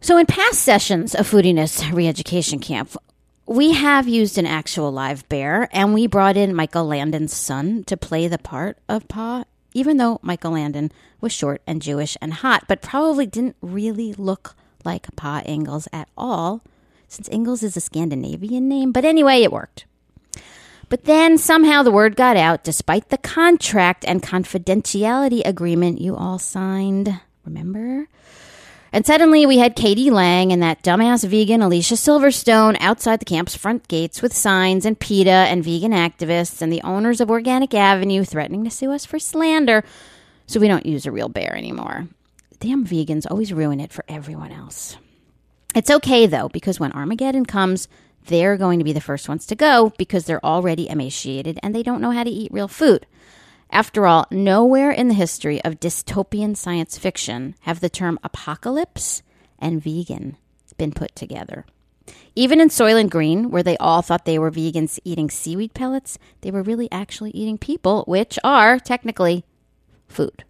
So, 0.00 0.18
in 0.18 0.26
past 0.26 0.60
sessions 0.60 1.14
of 1.14 1.30
Foodiness 1.30 1.80
Reeducation 1.90 2.60
Camp, 2.60 2.94
we 3.46 3.72
have 3.72 4.08
used 4.08 4.36
an 4.36 4.46
actual 4.46 4.90
live 4.90 5.26
bear, 5.28 5.68
and 5.72 5.94
we 5.94 6.06
brought 6.06 6.36
in 6.36 6.54
Michael 6.54 6.86
Landon's 6.86 7.34
son 7.34 7.84
to 7.84 7.96
play 7.96 8.28
the 8.28 8.38
part 8.38 8.78
of 8.88 9.08
Pa, 9.08 9.44
even 9.72 9.96
though 9.96 10.18
Michael 10.22 10.52
Landon 10.52 10.92
was 11.20 11.32
short 11.32 11.62
and 11.66 11.80
Jewish 11.80 12.16
and 12.20 12.34
hot, 12.34 12.64
but 12.68 12.82
probably 12.82 13.26
didn't 13.26 13.56
really 13.62 14.12
look 14.12 14.54
like 14.84 15.14
Pa 15.16 15.42
Ingalls 15.46 15.88
at 15.92 16.08
all, 16.18 16.62
since 17.08 17.28
Ingalls 17.28 17.62
is 17.62 17.76
a 17.76 17.80
Scandinavian 17.80 18.68
name. 18.68 18.92
But 18.92 19.04
anyway, 19.04 19.42
it 19.42 19.52
worked. 19.52 19.86
But 20.88 21.04
then 21.04 21.38
somehow 21.38 21.82
the 21.82 21.90
word 21.90 22.16
got 22.16 22.36
out, 22.36 22.64
despite 22.64 23.08
the 23.08 23.18
contract 23.18 24.04
and 24.06 24.22
confidentiality 24.22 25.42
agreement 25.44 26.00
you 26.00 26.14
all 26.14 26.38
signed. 26.38 27.20
Remember? 27.44 28.06
And 28.92 29.04
suddenly 29.04 29.44
we 29.44 29.58
had 29.58 29.74
k.d. 29.74 30.08
lang 30.10 30.52
and 30.52 30.62
that 30.62 30.84
dumbass 30.84 31.26
vegan 31.28 31.62
Alicia 31.62 31.94
Silverstone 31.94 32.76
outside 32.78 33.18
the 33.18 33.24
camp's 33.24 33.56
front 33.56 33.88
gates 33.88 34.22
with 34.22 34.32
signs 34.32 34.86
and 34.86 34.98
PETA 34.98 35.30
and 35.30 35.64
vegan 35.64 35.90
activists 35.90 36.62
and 36.62 36.72
the 36.72 36.82
owners 36.82 37.20
of 37.20 37.28
Organic 37.28 37.74
Avenue 37.74 38.22
threatening 38.22 38.62
to 38.62 38.70
sue 38.70 38.92
us 38.92 39.04
for 39.04 39.18
slander 39.18 39.82
so 40.46 40.60
we 40.60 40.68
don't 40.68 40.86
use 40.86 41.06
a 41.06 41.10
real 41.10 41.28
bear 41.28 41.56
anymore. 41.56 42.06
Damn 42.60 42.86
vegans 42.86 43.26
always 43.28 43.52
ruin 43.52 43.80
it 43.80 43.92
for 43.92 44.04
everyone 44.08 44.52
else. 44.52 44.96
It's 45.74 45.90
okay 45.90 46.26
though, 46.26 46.48
because 46.48 46.78
when 46.78 46.92
Armageddon 46.92 47.46
comes, 47.46 47.88
they're 48.26 48.56
going 48.56 48.78
to 48.78 48.84
be 48.84 48.92
the 48.92 49.00
first 49.00 49.28
ones 49.28 49.46
to 49.46 49.54
go 49.54 49.92
because 49.98 50.24
they're 50.24 50.44
already 50.44 50.88
emaciated 50.88 51.58
and 51.62 51.74
they 51.74 51.82
don't 51.82 52.00
know 52.00 52.10
how 52.10 52.24
to 52.24 52.30
eat 52.30 52.52
real 52.52 52.68
food. 52.68 53.06
After 53.70 54.06
all, 54.06 54.26
nowhere 54.30 54.90
in 54.90 55.08
the 55.08 55.14
history 55.14 55.62
of 55.64 55.80
dystopian 55.80 56.56
science 56.56 56.96
fiction 56.96 57.54
have 57.60 57.80
the 57.80 57.88
term 57.88 58.18
apocalypse 58.22 59.22
and 59.58 59.82
vegan 59.82 60.36
been 60.76 60.92
put 60.92 61.14
together. 61.16 61.64
Even 62.36 62.60
in 62.60 62.68
Soylent 62.68 63.10
Green, 63.10 63.50
where 63.50 63.62
they 63.62 63.76
all 63.78 64.02
thought 64.02 64.24
they 64.24 64.38
were 64.38 64.50
vegans 64.50 64.98
eating 65.04 65.30
seaweed 65.30 65.72
pellets, 65.72 66.18
they 66.42 66.50
were 66.50 66.62
really 66.62 66.88
actually 66.90 67.30
eating 67.30 67.58
people, 67.58 68.04
which 68.06 68.38
are 68.44 68.78
technically 68.78 69.44
food. 70.08 70.44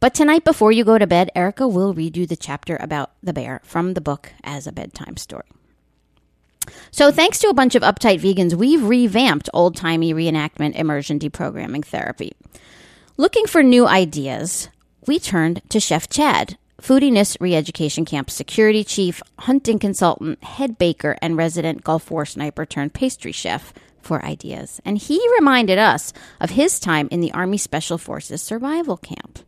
But 0.00 0.14
tonight, 0.14 0.44
before 0.44 0.70
you 0.70 0.84
go 0.84 0.98
to 0.98 1.06
bed, 1.06 1.30
Erica 1.34 1.66
will 1.66 1.94
read 1.94 2.16
you 2.16 2.26
the 2.26 2.36
chapter 2.36 2.76
about 2.76 3.12
the 3.22 3.32
bear 3.32 3.60
from 3.64 3.94
the 3.94 4.00
book 4.00 4.32
as 4.44 4.66
a 4.66 4.72
bedtime 4.72 5.16
story. 5.16 5.48
So, 6.90 7.10
thanks 7.10 7.38
to 7.40 7.48
a 7.48 7.54
bunch 7.54 7.74
of 7.74 7.82
uptight 7.82 8.20
vegans, 8.20 8.54
we've 8.54 8.82
revamped 8.82 9.48
old 9.52 9.76
timey 9.76 10.14
reenactment 10.14 10.74
immersion 10.76 11.18
deprogramming 11.18 11.84
therapy. 11.84 12.32
Looking 13.16 13.46
for 13.46 13.62
new 13.62 13.86
ideas, 13.86 14.68
we 15.06 15.18
turned 15.18 15.62
to 15.70 15.80
Chef 15.80 16.08
Chad, 16.08 16.56
Foodiness 16.80 17.36
Reeducation 17.38 18.06
Camp 18.06 18.30
security 18.30 18.84
chief, 18.84 19.20
hunting 19.40 19.78
consultant, 19.78 20.42
head 20.44 20.78
baker, 20.78 21.16
and 21.20 21.36
resident 21.36 21.82
Gulf 21.82 22.10
War 22.10 22.24
sniper 22.24 22.64
turned 22.64 22.94
pastry 22.94 23.32
chef 23.32 23.72
for 24.00 24.24
ideas. 24.24 24.80
And 24.84 24.96
he 24.96 25.20
reminded 25.38 25.78
us 25.78 26.12
of 26.40 26.50
his 26.50 26.78
time 26.78 27.08
in 27.10 27.20
the 27.20 27.32
Army 27.32 27.58
Special 27.58 27.98
Forces 27.98 28.42
survival 28.42 28.96
camp. 28.96 29.40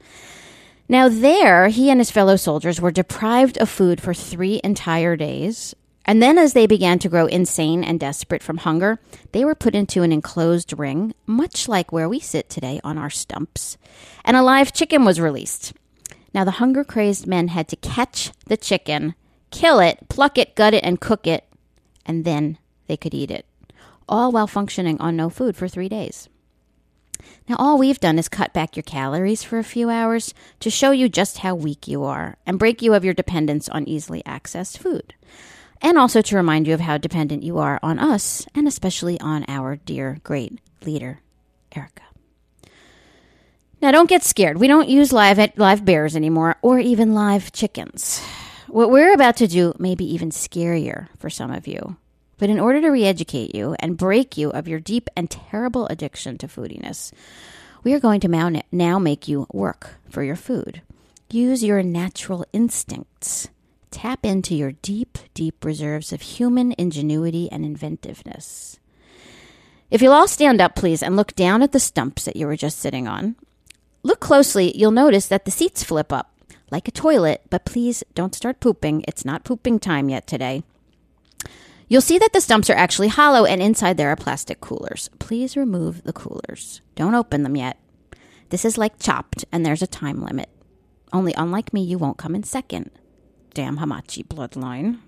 Now, 0.88 1.08
there, 1.08 1.68
he 1.68 1.88
and 1.88 2.00
his 2.00 2.10
fellow 2.10 2.34
soldiers 2.34 2.80
were 2.80 2.90
deprived 2.90 3.58
of 3.58 3.70
food 3.70 4.00
for 4.00 4.12
three 4.12 4.60
entire 4.64 5.14
days, 5.14 5.72
and 6.06 6.22
then, 6.22 6.38
as 6.38 6.54
they 6.54 6.66
began 6.66 6.98
to 7.00 7.08
grow 7.08 7.26
insane 7.26 7.84
and 7.84 8.00
desperate 8.00 8.42
from 8.42 8.58
hunger, 8.58 8.98
they 9.32 9.44
were 9.44 9.54
put 9.54 9.74
into 9.74 10.02
an 10.02 10.12
enclosed 10.12 10.78
ring, 10.78 11.14
much 11.26 11.68
like 11.68 11.92
where 11.92 12.08
we 12.08 12.18
sit 12.18 12.48
today 12.48 12.80
on 12.82 12.96
our 12.96 13.10
stumps, 13.10 13.76
and 14.24 14.36
a 14.36 14.42
live 14.42 14.72
chicken 14.72 15.04
was 15.04 15.20
released. 15.20 15.74
Now, 16.32 16.44
the 16.44 16.52
hunger 16.52 16.84
crazed 16.84 17.26
men 17.26 17.48
had 17.48 17.68
to 17.68 17.76
catch 17.76 18.32
the 18.46 18.56
chicken, 18.56 19.14
kill 19.50 19.78
it, 19.78 20.08
pluck 20.08 20.38
it, 20.38 20.54
gut 20.54 20.74
it, 20.74 20.84
and 20.84 21.00
cook 21.00 21.26
it, 21.26 21.44
and 22.06 22.24
then 22.24 22.58
they 22.86 22.96
could 22.96 23.14
eat 23.14 23.30
it, 23.30 23.44
all 24.08 24.32
while 24.32 24.46
functioning 24.46 24.98
on 25.00 25.16
no 25.16 25.28
food 25.28 25.54
for 25.54 25.68
three 25.68 25.88
days. 25.88 26.28
Now, 27.46 27.56
all 27.58 27.78
we've 27.78 28.00
done 28.00 28.18
is 28.18 28.28
cut 28.28 28.54
back 28.54 28.74
your 28.74 28.84
calories 28.84 29.42
for 29.42 29.58
a 29.58 29.64
few 29.64 29.90
hours 29.90 30.32
to 30.60 30.70
show 30.70 30.92
you 30.92 31.08
just 31.08 31.38
how 31.38 31.54
weak 31.54 31.86
you 31.86 32.04
are 32.04 32.36
and 32.46 32.58
break 32.58 32.80
you 32.80 32.94
of 32.94 33.04
your 33.04 33.12
dependence 33.12 33.68
on 33.68 33.88
easily 33.88 34.22
accessed 34.22 34.78
food 34.78 35.14
and 35.82 35.98
also 35.98 36.20
to 36.22 36.36
remind 36.36 36.66
you 36.66 36.74
of 36.74 36.80
how 36.80 36.98
dependent 36.98 37.42
you 37.42 37.58
are 37.58 37.80
on 37.82 37.98
us, 37.98 38.46
and 38.54 38.68
especially 38.68 39.18
on 39.20 39.44
our 39.48 39.76
dear, 39.76 40.18
great 40.22 40.60
leader, 40.84 41.20
Erica. 41.74 42.02
Now, 43.80 43.90
don't 43.90 44.08
get 44.08 44.22
scared. 44.22 44.58
We 44.58 44.68
don't 44.68 44.88
use 44.88 45.12
live, 45.12 45.38
live 45.56 45.84
bears 45.84 46.14
anymore, 46.14 46.56
or 46.60 46.78
even 46.78 47.14
live 47.14 47.50
chickens. 47.52 48.20
What 48.68 48.90
we're 48.90 49.14
about 49.14 49.38
to 49.38 49.48
do 49.48 49.74
may 49.78 49.94
be 49.94 50.04
even 50.12 50.30
scarier 50.30 51.08
for 51.18 51.30
some 51.30 51.50
of 51.50 51.66
you. 51.66 51.96
But 52.36 52.50
in 52.50 52.60
order 52.60 52.80
to 52.80 52.88
re 52.90 53.04
educate 53.04 53.54
you 53.54 53.74
and 53.80 53.96
break 53.96 54.36
you 54.36 54.50
of 54.50 54.68
your 54.68 54.80
deep 54.80 55.08
and 55.16 55.30
terrible 55.30 55.86
addiction 55.88 56.38
to 56.38 56.46
foodiness, 56.46 57.12
we 57.82 57.94
are 57.94 58.00
going 58.00 58.20
to 58.20 58.62
now 58.70 58.98
make 58.98 59.28
you 59.28 59.46
work 59.52 59.94
for 60.08 60.22
your 60.22 60.36
food. 60.36 60.82
Use 61.30 61.64
your 61.64 61.82
natural 61.82 62.44
instincts 62.52 63.48
Tap 63.90 64.24
into 64.24 64.54
your 64.54 64.72
deep, 64.72 65.18
deep 65.34 65.64
reserves 65.64 66.12
of 66.12 66.22
human 66.22 66.74
ingenuity 66.78 67.50
and 67.50 67.64
inventiveness. 67.64 68.78
If 69.90 70.00
you'll 70.00 70.12
all 70.12 70.28
stand 70.28 70.60
up, 70.60 70.76
please, 70.76 71.02
and 71.02 71.16
look 71.16 71.34
down 71.34 71.62
at 71.62 71.72
the 71.72 71.80
stumps 71.80 72.24
that 72.24 72.36
you 72.36 72.46
were 72.46 72.56
just 72.56 72.78
sitting 72.78 73.08
on. 73.08 73.34
Look 74.04 74.20
closely, 74.20 74.76
you'll 74.78 74.92
notice 74.92 75.26
that 75.26 75.44
the 75.44 75.50
seats 75.50 75.82
flip 75.82 76.12
up 76.12 76.32
like 76.70 76.86
a 76.86 76.92
toilet, 76.92 77.42
but 77.50 77.64
please 77.64 78.04
don't 78.14 78.34
start 78.34 78.60
pooping. 78.60 79.04
It's 79.08 79.24
not 79.24 79.42
pooping 79.42 79.80
time 79.80 80.08
yet 80.08 80.26
today. 80.26 80.62
You'll 81.88 82.00
see 82.00 82.18
that 82.18 82.32
the 82.32 82.40
stumps 82.40 82.70
are 82.70 82.76
actually 82.76 83.08
hollow 83.08 83.44
and 83.44 83.60
inside 83.60 83.96
there 83.96 84.10
are 84.10 84.16
plastic 84.16 84.60
coolers. 84.60 85.10
Please 85.18 85.56
remove 85.56 86.04
the 86.04 86.12
coolers. 86.12 86.80
Don't 86.94 87.16
open 87.16 87.42
them 87.42 87.56
yet. 87.56 87.76
This 88.50 88.64
is 88.64 88.78
like 88.78 89.00
chopped 89.00 89.44
and 89.50 89.66
there's 89.66 89.82
a 89.82 89.88
time 89.88 90.22
limit. 90.22 90.48
Only 91.12 91.34
unlike 91.34 91.72
me, 91.72 91.82
you 91.82 91.98
won't 91.98 92.18
come 92.18 92.36
in 92.36 92.44
second 92.44 92.92
damn 93.54 93.78
Hamachi 93.78 94.26
bloodline. 94.26 94.98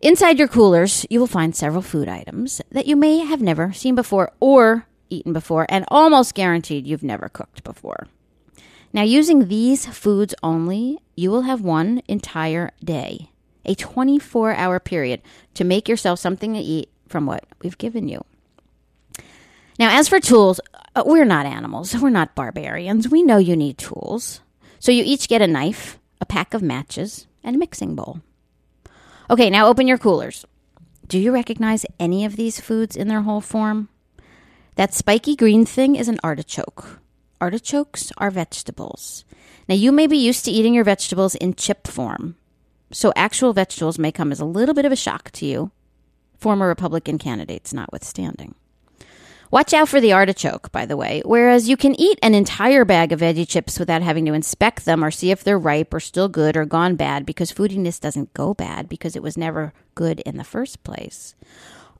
Inside 0.00 0.38
your 0.38 0.48
coolers, 0.48 1.06
you 1.08 1.20
will 1.20 1.26
find 1.26 1.56
several 1.56 1.82
food 1.82 2.08
items 2.08 2.60
that 2.70 2.86
you 2.86 2.96
may 2.96 3.18
have 3.18 3.40
never 3.40 3.72
seen 3.72 3.94
before 3.94 4.32
or 4.40 4.86
eaten 5.08 5.32
before, 5.32 5.66
and 5.68 5.84
almost 5.88 6.34
guaranteed 6.34 6.86
you've 6.86 7.02
never 7.02 7.28
cooked 7.28 7.64
before. 7.64 8.08
Now, 8.92 9.02
using 9.02 9.48
these 9.48 9.86
foods 9.86 10.34
only, 10.42 10.98
you 11.16 11.30
will 11.30 11.42
have 11.42 11.60
one 11.60 12.02
entire 12.08 12.70
day, 12.82 13.30
a 13.64 13.74
24 13.74 14.54
hour 14.54 14.80
period, 14.80 15.22
to 15.54 15.64
make 15.64 15.88
yourself 15.88 16.18
something 16.18 16.54
to 16.54 16.60
eat 16.60 16.90
from 17.08 17.26
what 17.26 17.44
we've 17.62 17.78
given 17.78 18.08
you. 18.08 18.24
Now, 19.78 19.98
as 19.98 20.08
for 20.08 20.20
tools, 20.20 20.60
uh, 20.94 21.02
we're 21.04 21.24
not 21.24 21.46
animals. 21.46 21.94
We're 21.94 22.10
not 22.10 22.34
barbarians. 22.34 23.08
We 23.08 23.22
know 23.22 23.36
you 23.36 23.56
need 23.56 23.76
tools. 23.76 24.40
So 24.78 24.92
you 24.92 25.02
each 25.04 25.28
get 25.28 25.42
a 25.42 25.46
knife, 25.46 25.98
a 26.20 26.26
pack 26.26 26.54
of 26.54 26.62
matches, 26.62 27.26
and 27.42 27.56
a 27.56 27.58
mixing 27.58 27.94
bowl. 27.94 28.20
Okay, 29.30 29.50
now 29.50 29.68
open 29.68 29.86
your 29.86 29.98
coolers. 29.98 30.44
Do 31.08 31.18
you 31.18 31.32
recognize 31.32 31.86
any 32.00 32.24
of 32.24 32.36
these 32.36 32.60
foods 32.60 32.96
in 32.96 33.08
their 33.08 33.22
whole 33.22 33.40
form? 33.40 33.88
That 34.74 34.94
spiky 34.94 35.36
green 35.36 35.64
thing 35.64 35.96
is 35.96 36.08
an 36.08 36.18
artichoke. 36.22 37.00
Artichokes 37.40 38.12
are 38.18 38.30
vegetables. 38.30 39.24
Now, 39.68 39.74
you 39.74 39.92
may 39.92 40.06
be 40.06 40.16
used 40.16 40.44
to 40.44 40.50
eating 40.50 40.74
your 40.74 40.84
vegetables 40.84 41.34
in 41.34 41.54
chip 41.54 41.86
form, 41.86 42.36
so 42.92 43.12
actual 43.16 43.52
vegetables 43.52 43.98
may 43.98 44.12
come 44.12 44.32
as 44.32 44.40
a 44.40 44.44
little 44.44 44.74
bit 44.74 44.84
of 44.84 44.92
a 44.92 44.96
shock 44.96 45.30
to 45.32 45.46
you, 45.46 45.70
former 46.38 46.68
Republican 46.68 47.18
candidates 47.18 47.72
notwithstanding. 47.72 48.54
Watch 49.50 49.72
out 49.72 49.88
for 49.88 50.00
the 50.00 50.12
artichoke, 50.12 50.72
by 50.72 50.86
the 50.86 50.96
way, 50.96 51.22
whereas 51.24 51.68
you 51.68 51.76
can 51.76 51.98
eat 52.00 52.18
an 52.20 52.34
entire 52.34 52.84
bag 52.84 53.12
of 53.12 53.20
veggie 53.20 53.48
chips 53.48 53.78
without 53.78 54.02
having 54.02 54.24
to 54.26 54.32
inspect 54.32 54.84
them 54.84 55.04
or 55.04 55.10
see 55.10 55.30
if 55.30 55.44
they're 55.44 55.58
ripe 55.58 55.94
or 55.94 56.00
still 56.00 56.28
good 56.28 56.56
or 56.56 56.64
gone 56.64 56.96
bad 56.96 57.24
because 57.24 57.52
foodiness 57.52 58.00
doesn't 58.00 58.34
go 58.34 58.54
bad 58.54 58.88
because 58.88 59.14
it 59.14 59.22
was 59.22 59.36
never 59.36 59.72
good 59.94 60.20
in 60.20 60.36
the 60.36 60.44
first 60.44 60.82
place. 60.82 61.36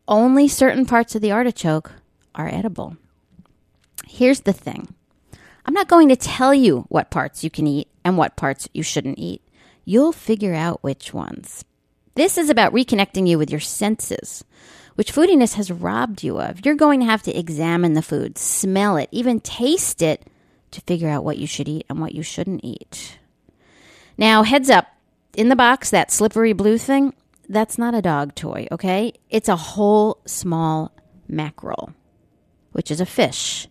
Only 0.08 0.48
certain 0.48 0.86
parts 0.86 1.14
of 1.14 1.22
the 1.22 1.32
artichoke 1.32 1.92
are 2.34 2.48
edible. 2.48 2.96
Here's 4.06 4.40
the 4.40 4.52
thing 4.52 4.94
I'm 5.64 5.74
not 5.74 5.88
going 5.88 6.08
to 6.08 6.16
tell 6.16 6.52
you 6.52 6.86
what 6.88 7.10
parts 7.10 7.44
you 7.44 7.50
can 7.50 7.66
eat 7.66 7.88
and 8.04 8.16
what 8.18 8.36
parts 8.36 8.68
you 8.72 8.82
shouldn't 8.82 9.18
eat. 9.18 9.42
You'll 9.84 10.12
figure 10.12 10.54
out 10.54 10.82
which 10.82 11.14
ones. 11.14 11.64
This 12.16 12.38
is 12.38 12.50
about 12.50 12.72
reconnecting 12.72 13.28
you 13.28 13.38
with 13.38 13.50
your 13.50 13.60
senses, 13.60 14.44
which 14.96 15.12
foodiness 15.12 15.54
has 15.54 15.70
robbed 15.70 16.22
you 16.22 16.38
of. 16.38 16.66
You're 16.66 16.74
going 16.74 17.00
to 17.00 17.06
have 17.06 17.22
to 17.22 17.38
examine 17.38 17.92
the 17.92 18.02
food, 18.02 18.36
smell 18.36 18.96
it, 18.96 19.08
even 19.12 19.40
taste 19.40 20.02
it 20.02 20.26
to 20.72 20.80
figure 20.82 21.08
out 21.08 21.24
what 21.24 21.38
you 21.38 21.46
should 21.46 21.68
eat 21.68 21.86
and 21.88 22.00
what 22.00 22.14
you 22.14 22.22
shouldn't 22.22 22.64
eat. 22.64 23.18
Now, 24.18 24.42
heads 24.42 24.70
up, 24.70 24.88
in 25.36 25.50
the 25.50 25.56
box, 25.56 25.90
that 25.90 26.10
slippery 26.10 26.54
blue 26.54 26.78
thing, 26.78 27.12
that's 27.48 27.78
not 27.78 27.94
a 27.94 28.02
dog 28.02 28.34
toy, 28.34 28.66
okay? 28.72 29.12
It's 29.30 29.48
a 29.48 29.56
whole 29.56 30.18
small 30.26 30.92
mackerel, 31.28 31.92
which 32.72 32.90
is 32.90 33.00
a 33.00 33.06
fish, 33.06 33.68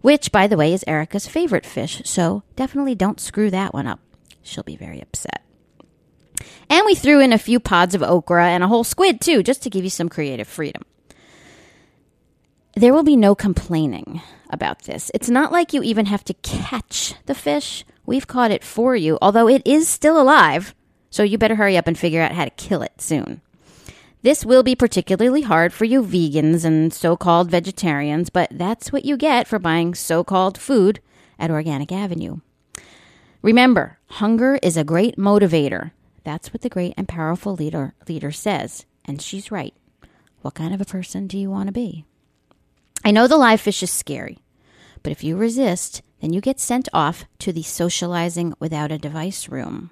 which, 0.00 0.32
by 0.32 0.48
the 0.48 0.56
way, 0.56 0.72
is 0.72 0.84
Erica's 0.86 1.28
favorite 1.28 1.64
fish, 1.64 2.02
so 2.04 2.42
definitely 2.56 2.96
don't 2.96 3.20
screw 3.20 3.50
that 3.50 3.72
one 3.72 3.86
up. 3.86 4.00
She'll 4.42 4.64
be 4.64 4.76
very 4.76 5.00
upset. 5.00 5.41
And 6.72 6.86
we 6.86 6.94
threw 6.94 7.20
in 7.20 7.34
a 7.34 7.38
few 7.38 7.60
pods 7.60 7.94
of 7.94 8.02
okra 8.02 8.48
and 8.48 8.64
a 8.64 8.66
whole 8.66 8.82
squid, 8.82 9.20
too, 9.20 9.42
just 9.42 9.62
to 9.62 9.68
give 9.68 9.84
you 9.84 9.90
some 9.90 10.08
creative 10.08 10.48
freedom. 10.48 10.80
There 12.74 12.94
will 12.94 13.02
be 13.02 13.14
no 13.14 13.34
complaining 13.34 14.22
about 14.48 14.84
this. 14.84 15.10
It's 15.12 15.28
not 15.28 15.52
like 15.52 15.74
you 15.74 15.82
even 15.82 16.06
have 16.06 16.24
to 16.24 16.34
catch 16.40 17.12
the 17.26 17.34
fish. 17.34 17.84
We've 18.06 18.26
caught 18.26 18.50
it 18.50 18.64
for 18.64 18.96
you, 18.96 19.18
although 19.20 19.48
it 19.48 19.60
is 19.66 19.86
still 19.86 20.18
alive, 20.18 20.74
so 21.10 21.22
you 21.22 21.36
better 21.36 21.56
hurry 21.56 21.76
up 21.76 21.86
and 21.86 21.98
figure 21.98 22.22
out 22.22 22.32
how 22.32 22.44
to 22.44 22.50
kill 22.50 22.80
it 22.80 23.02
soon. 23.02 23.42
This 24.22 24.42
will 24.42 24.62
be 24.62 24.74
particularly 24.74 25.42
hard 25.42 25.74
for 25.74 25.84
you 25.84 26.02
vegans 26.02 26.64
and 26.64 26.90
so 26.90 27.18
called 27.18 27.50
vegetarians, 27.50 28.30
but 28.30 28.48
that's 28.50 28.90
what 28.90 29.04
you 29.04 29.18
get 29.18 29.46
for 29.46 29.58
buying 29.58 29.94
so 29.94 30.24
called 30.24 30.56
food 30.56 31.00
at 31.38 31.50
Organic 31.50 31.92
Avenue. 31.92 32.38
Remember, 33.42 33.98
hunger 34.06 34.58
is 34.62 34.78
a 34.78 34.84
great 34.84 35.18
motivator. 35.18 35.90
That's 36.24 36.52
what 36.52 36.62
the 36.62 36.68
great 36.68 36.94
and 36.96 37.08
powerful 37.08 37.54
leader, 37.54 37.94
leader 38.08 38.30
says, 38.30 38.86
and 39.04 39.20
she's 39.20 39.50
right. 39.50 39.74
What 40.42 40.54
kind 40.54 40.74
of 40.74 40.80
a 40.80 40.84
person 40.84 41.26
do 41.26 41.38
you 41.38 41.50
want 41.50 41.68
to 41.68 41.72
be? 41.72 42.04
I 43.04 43.10
know 43.10 43.26
the 43.26 43.36
live 43.36 43.60
fish 43.60 43.82
is 43.82 43.90
scary, 43.90 44.38
but 45.02 45.12
if 45.12 45.24
you 45.24 45.36
resist, 45.36 46.02
then 46.20 46.32
you 46.32 46.40
get 46.40 46.60
sent 46.60 46.88
off 46.92 47.24
to 47.40 47.52
the 47.52 47.62
socializing 47.62 48.54
without 48.60 48.92
a 48.92 48.98
device 48.98 49.48
room. 49.48 49.90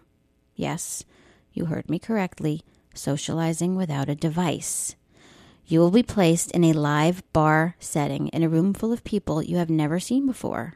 Yes, 0.54 1.04
you 1.52 1.66
heard 1.66 1.88
me 1.88 1.98
correctly 1.98 2.62
socializing 2.94 3.76
without 3.76 4.08
a 4.08 4.14
device. 4.14 4.96
You 5.66 5.78
will 5.78 5.92
be 5.92 6.02
placed 6.02 6.50
in 6.50 6.64
a 6.64 6.72
live 6.72 7.22
bar 7.32 7.76
setting 7.78 8.26
in 8.28 8.42
a 8.42 8.48
room 8.48 8.74
full 8.74 8.92
of 8.92 9.04
people 9.04 9.42
you 9.42 9.56
have 9.56 9.70
never 9.70 10.00
seen 10.00 10.26
before. 10.26 10.74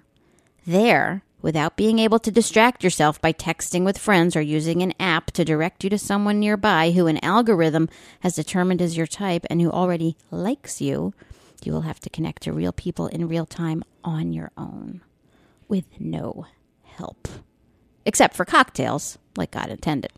There, 0.64 1.24
without 1.45 1.77
being 1.77 1.99
able 1.99 2.19
to 2.19 2.31
distract 2.31 2.83
yourself 2.83 3.21
by 3.21 3.31
texting 3.31 3.85
with 3.85 3.99
friends 3.99 4.35
or 4.35 4.41
using 4.41 4.81
an 4.81 4.95
app 4.99 5.31
to 5.31 5.45
direct 5.45 5.85
you 5.85 5.91
to 5.91 5.99
someone 5.99 6.41
nearby 6.41 6.91
who 6.91 7.07
an 7.07 7.23
algorithm 7.23 7.87
has 8.21 8.35
determined 8.35 8.81
is 8.81 8.97
your 8.97 9.07
type 9.07 9.45
and 9.51 9.61
who 9.61 9.71
already 9.71 10.17
likes 10.31 10.81
you, 10.81 11.13
you 11.63 11.71
will 11.71 11.83
have 11.83 12.01
to 12.01 12.09
connect 12.09 12.45
to 12.45 12.53
real 12.53 12.73
people 12.73 13.09
in 13.09 13.29
real 13.29 13.45
time 13.45 13.85
on 14.03 14.33
your 14.33 14.53
own 14.57 15.03
with 15.69 15.85
no 16.01 16.47
help. 16.83 17.29
Except 18.07 18.35
for 18.35 18.47
cocktails, 18.47 19.19
like 19.37 19.51
God 19.51 19.69
intended. 19.69 20.13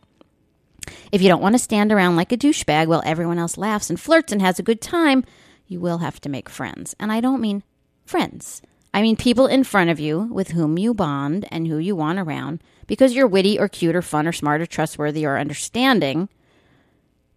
If 1.11 1.23
you 1.23 1.29
don't 1.29 1.43
want 1.43 1.57
to 1.57 1.59
stand 1.59 1.91
around 1.91 2.15
like 2.15 2.31
a 2.31 2.37
douchebag 2.37 2.87
while 2.87 3.03
everyone 3.05 3.41
else 3.41 3.59
laughs 3.59 3.91
and 3.91 3.99
flirts 3.99 4.31
and 4.31 4.41
has 4.43 4.61
a 4.61 4.63
good 4.63 4.81
time, 4.81 5.25
you 5.67 5.81
will 5.81 5.99
have 5.99 6.21
to 6.21 6.29
make 6.29 6.49
friends. 6.49 6.95
And 7.01 7.11
I 7.11 7.21
don't 7.21 7.41
mean 7.41 7.65
friends. 8.05 8.63
I 8.97 9.03
mean 9.03 9.17
people 9.17 9.47
in 9.47 9.63
front 9.63 9.91
of 9.91 10.01
you 10.01 10.21
with 10.33 10.53
whom 10.53 10.79
you 10.79 10.95
bond 10.95 11.47
and 11.51 11.67
who 11.67 11.77
you 11.77 11.95
want 11.95 12.19
around 12.19 12.63
because 12.87 13.15
you're 13.15 13.27
witty 13.27 13.59
or 13.59 13.69
cute 13.69 13.95
or 13.95 14.01
fun 14.01 14.27
or 14.27 14.33
smart 14.33 14.63
or 14.63 14.67
trustworthy 14.67 15.27
or 15.27 15.37
understanding. 15.37 16.31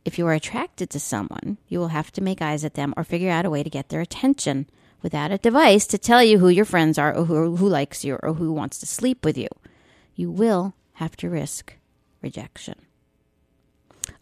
If 0.06 0.18
you 0.18 0.26
are 0.28 0.34
attracted 0.34 0.90
to 0.92 1.02
someone, 1.02 1.58
you 1.68 1.80
will 1.80 1.90
have 1.90 2.14
to 2.14 2.22
make 2.22 2.42
eyes 2.42 2.64
at 2.64 2.76
them 2.76 2.94
or 2.96 3.04
figure 3.04 3.30
out 3.30 3.46
a 3.46 3.50
way 3.50 3.62
to 3.62 3.70
get 3.70 3.90
their 3.90 4.00
attention 4.00 4.70
without 5.02 5.34
a 5.34 5.38
device 5.38 5.86
to 5.88 5.98
tell 5.98 6.24
you 6.24 6.40
who 6.40 6.48
your 6.48 6.64
friends 6.64 6.98
are 6.98 7.14
or 7.14 7.26
who, 7.26 7.58
who 7.58 7.68
likes 7.68 8.06
you 8.06 8.18
or 8.24 8.36
who 8.36 8.54
wants 8.54 8.80
to 8.80 8.86
sleep 8.86 9.26
with 9.26 9.38
you. 9.38 9.50
You 10.16 10.32
will 10.32 10.76
have 10.94 11.18
to 11.18 11.30
risk 11.30 11.74
rejection. 12.22 12.76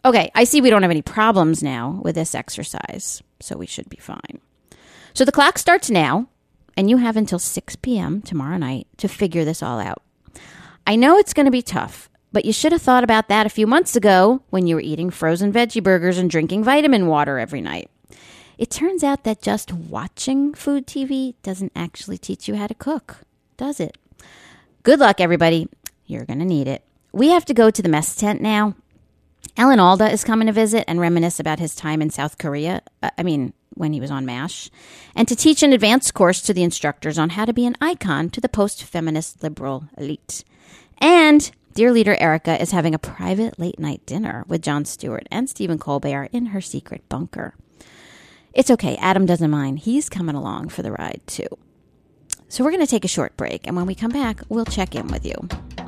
Okay, 0.04 0.32
I 0.34 0.42
see 0.42 0.60
we 0.60 0.70
don't 0.70 0.82
have 0.82 0.90
any 0.90 1.02
problems 1.02 1.62
now 1.62 2.00
with 2.02 2.16
this 2.16 2.34
exercise, 2.34 3.22
so 3.38 3.56
we 3.56 3.66
should 3.66 3.88
be 3.88 3.98
fine. 3.98 4.40
So 5.14 5.24
the 5.24 5.30
clock 5.30 5.56
starts 5.56 5.88
now, 5.88 6.26
and 6.78 6.88
you 6.88 6.98
have 6.98 7.16
until 7.16 7.40
6 7.40 7.74
p.m. 7.76 8.22
tomorrow 8.22 8.56
night 8.56 8.86
to 8.98 9.08
figure 9.08 9.44
this 9.44 9.64
all 9.64 9.80
out. 9.80 10.00
I 10.86 10.94
know 10.94 11.18
it's 11.18 11.34
going 11.34 11.46
to 11.46 11.50
be 11.50 11.60
tough, 11.60 12.08
but 12.30 12.44
you 12.44 12.52
should 12.52 12.70
have 12.70 12.80
thought 12.80 13.02
about 13.02 13.26
that 13.26 13.46
a 13.46 13.50
few 13.50 13.66
months 13.66 13.96
ago 13.96 14.42
when 14.50 14.68
you 14.68 14.76
were 14.76 14.80
eating 14.80 15.10
frozen 15.10 15.52
veggie 15.52 15.82
burgers 15.82 16.18
and 16.18 16.30
drinking 16.30 16.62
vitamin 16.62 17.08
water 17.08 17.40
every 17.40 17.60
night. 17.60 17.90
It 18.58 18.70
turns 18.70 19.02
out 19.02 19.24
that 19.24 19.42
just 19.42 19.72
watching 19.72 20.54
food 20.54 20.86
TV 20.86 21.34
doesn't 21.42 21.72
actually 21.74 22.16
teach 22.16 22.46
you 22.46 22.54
how 22.54 22.68
to 22.68 22.74
cook, 22.74 23.22
does 23.56 23.80
it? 23.80 23.98
Good 24.84 25.00
luck, 25.00 25.20
everybody. 25.20 25.68
You're 26.06 26.26
going 26.26 26.38
to 26.38 26.44
need 26.44 26.68
it. 26.68 26.84
We 27.10 27.30
have 27.30 27.44
to 27.46 27.54
go 27.54 27.72
to 27.72 27.82
the 27.82 27.88
mess 27.88 28.14
tent 28.14 28.40
now. 28.40 28.76
Alan 29.56 29.80
Alda 29.80 30.10
is 30.10 30.24
coming 30.24 30.46
to 30.46 30.52
visit 30.52 30.84
and 30.86 31.00
reminisce 31.00 31.40
about 31.40 31.58
his 31.58 31.74
time 31.74 32.00
in 32.00 32.10
South 32.10 32.38
Korea. 32.38 32.82
Uh, 33.02 33.10
I 33.18 33.22
mean, 33.22 33.52
when 33.74 33.92
he 33.92 34.00
was 34.00 34.10
on 34.10 34.26
MASH, 34.26 34.70
and 35.14 35.28
to 35.28 35.36
teach 35.36 35.62
an 35.62 35.72
advanced 35.72 36.14
course 36.14 36.42
to 36.42 36.52
the 36.52 36.62
instructors 36.62 37.18
on 37.18 37.30
how 37.30 37.44
to 37.44 37.52
be 37.52 37.66
an 37.66 37.76
icon 37.80 38.28
to 38.30 38.40
the 38.40 38.48
post 38.48 38.82
feminist 38.82 39.42
liberal 39.42 39.84
elite. 39.96 40.44
And 40.98 41.50
Dear 41.74 41.92
Leader 41.92 42.16
Erica 42.18 42.60
is 42.60 42.72
having 42.72 42.94
a 42.94 42.98
private 42.98 43.58
late 43.58 43.78
night 43.78 44.04
dinner 44.04 44.44
with 44.48 44.62
Jon 44.62 44.84
Stewart 44.84 45.28
and 45.30 45.48
Stephen 45.48 45.78
Colbert 45.78 46.28
in 46.32 46.46
her 46.46 46.60
secret 46.60 47.08
bunker. 47.08 47.54
It's 48.52 48.70
okay, 48.70 48.96
Adam 48.96 49.26
doesn't 49.26 49.50
mind. 49.50 49.80
He's 49.80 50.08
coming 50.08 50.34
along 50.34 50.70
for 50.70 50.82
the 50.82 50.90
ride, 50.90 51.20
too. 51.26 51.46
So 52.48 52.64
we're 52.64 52.72
going 52.72 52.84
to 52.84 52.90
take 52.90 53.04
a 53.04 53.08
short 53.08 53.36
break, 53.36 53.66
and 53.66 53.76
when 53.76 53.86
we 53.86 53.94
come 53.94 54.10
back, 54.10 54.40
we'll 54.48 54.64
check 54.64 54.96
in 54.96 55.06
with 55.06 55.24
you. 55.24 55.87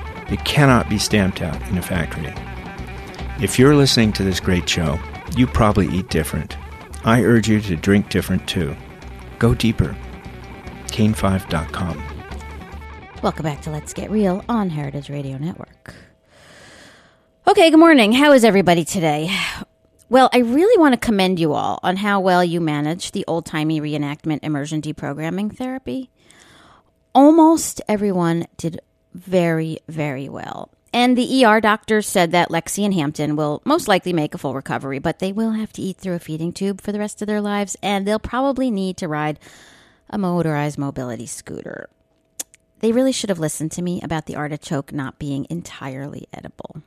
it 0.31 0.43
cannot 0.45 0.89
be 0.89 0.97
stamped 0.97 1.41
out 1.41 1.61
in 1.69 1.77
a 1.77 1.81
factory. 1.81 2.33
If 3.43 3.59
you're 3.59 3.75
listening 3.75 4.13
to 4.13 4.23
this 4.23 4.39
great 4.39 4.67
show, 4.67 4.99
you 5.35 5.47
probably 5.47 5.87
eat 5.89 6.09
different. 6.09 6.57
I 7.03 7.23
urge 7.23 7.49
you 7.49 7.59
to 7.61 7.75
drink 7.75 8.09
different 8.09 8.47
too. 8.47 8.75
Go 9.39 9.53
deeper. 9.53 9.95
Cain5.com. 10.87 12.03
Welcome 13.21 13.43
back 13.43 13.61
to 13.61 13.71
Let's 13.71 13.93
Get 13.93 14.09
Real 14.09 14.43
on 14.47 14.69
Heritage 14.69 15.09
Radio 15.09 15.37
Network. 15.37 15.93
Okay, 17.47 17.69
good 17.69 17.79
morning. 17.79 18.13
How 18.13 18.31
is 18.31 18.43
everybody 18.43 18.85
today? 18.85 19.35
Well, 20.09 20.29
I 20.33 20.39
really 20.39 20.79
want 20.79 20.93
to 20.93 20.99
commend 20.99 21.39
you 21.39 21.53
all 21.53 21.79
on 21.83 21.97
how 21.97 22.19
well 22.19 22.43
you 22.43 22.59
managed 22.59 23.13
the 23.13 23.25
old 23.27 23.45
timey 23.45 23.79
reenactment 23.79 24.39
immersion 24.43 24.81
deprogramming 24.81 25.55
therapy. 25.55 26.11
Almost 27.15 27.81
everyone 27.87 28.45
did 28.57 28.81
very, 29.13 29.79
very 29.87 30.29
well. 30.29 30.69
And 30.93 31.17
the 31.17 31.45
ER 31.45 31.61
doctors 31.61 32.07
said 32.07 32.31
that 32.31 32.49
Lexi 32.49 32.83
and 32.83 32.93
Hampton 32.93 33.35
will 33.37 33.61
most 33.63 33.87
likely 33.87 34.11
make 34.11 34.33
a 34.33 34.37
full 34.37 34.53
recovery, 34.53 34.99
but 34.99 35.19
they 35.19 35.31
will 35.31 35.51
have 35.51 35.71
to 35.73 35.81
eat 35.81 35.97
through 35.97 36.15
a 36.15 36.19
feeding 36.19 36.51
tube 36.51 36.81
for 36.81 36.91
the 36.91 36.99
rest 36.99 37.21
of 37.21 37.27
their 37.27 37.39
lives, 37.39 37.77
and 37.81 38.05
they'll 38.05 38.19
probably 38.19 38.69
need 38.69 38.97
to 38.97 39.07
ride 39.07 39.39
a 40.09 40.17
motorized 40.17 40.77
mobility 40.77 41.25
scooter. 41.25 41.89
They 42.79 42.91
really 42.91 43.13
should 43.13 43.29
have 43.29 43.39
listened 43.39 43.71
to 43.73 43.81
me 43.81 44.01
about 44.01 44.25
the 44.25 44.35
artichoke 44.35 44.91
not 44.91 45.19
being 45.19 45.47
entirely 45.49 46.27
edible. 46.33 46.81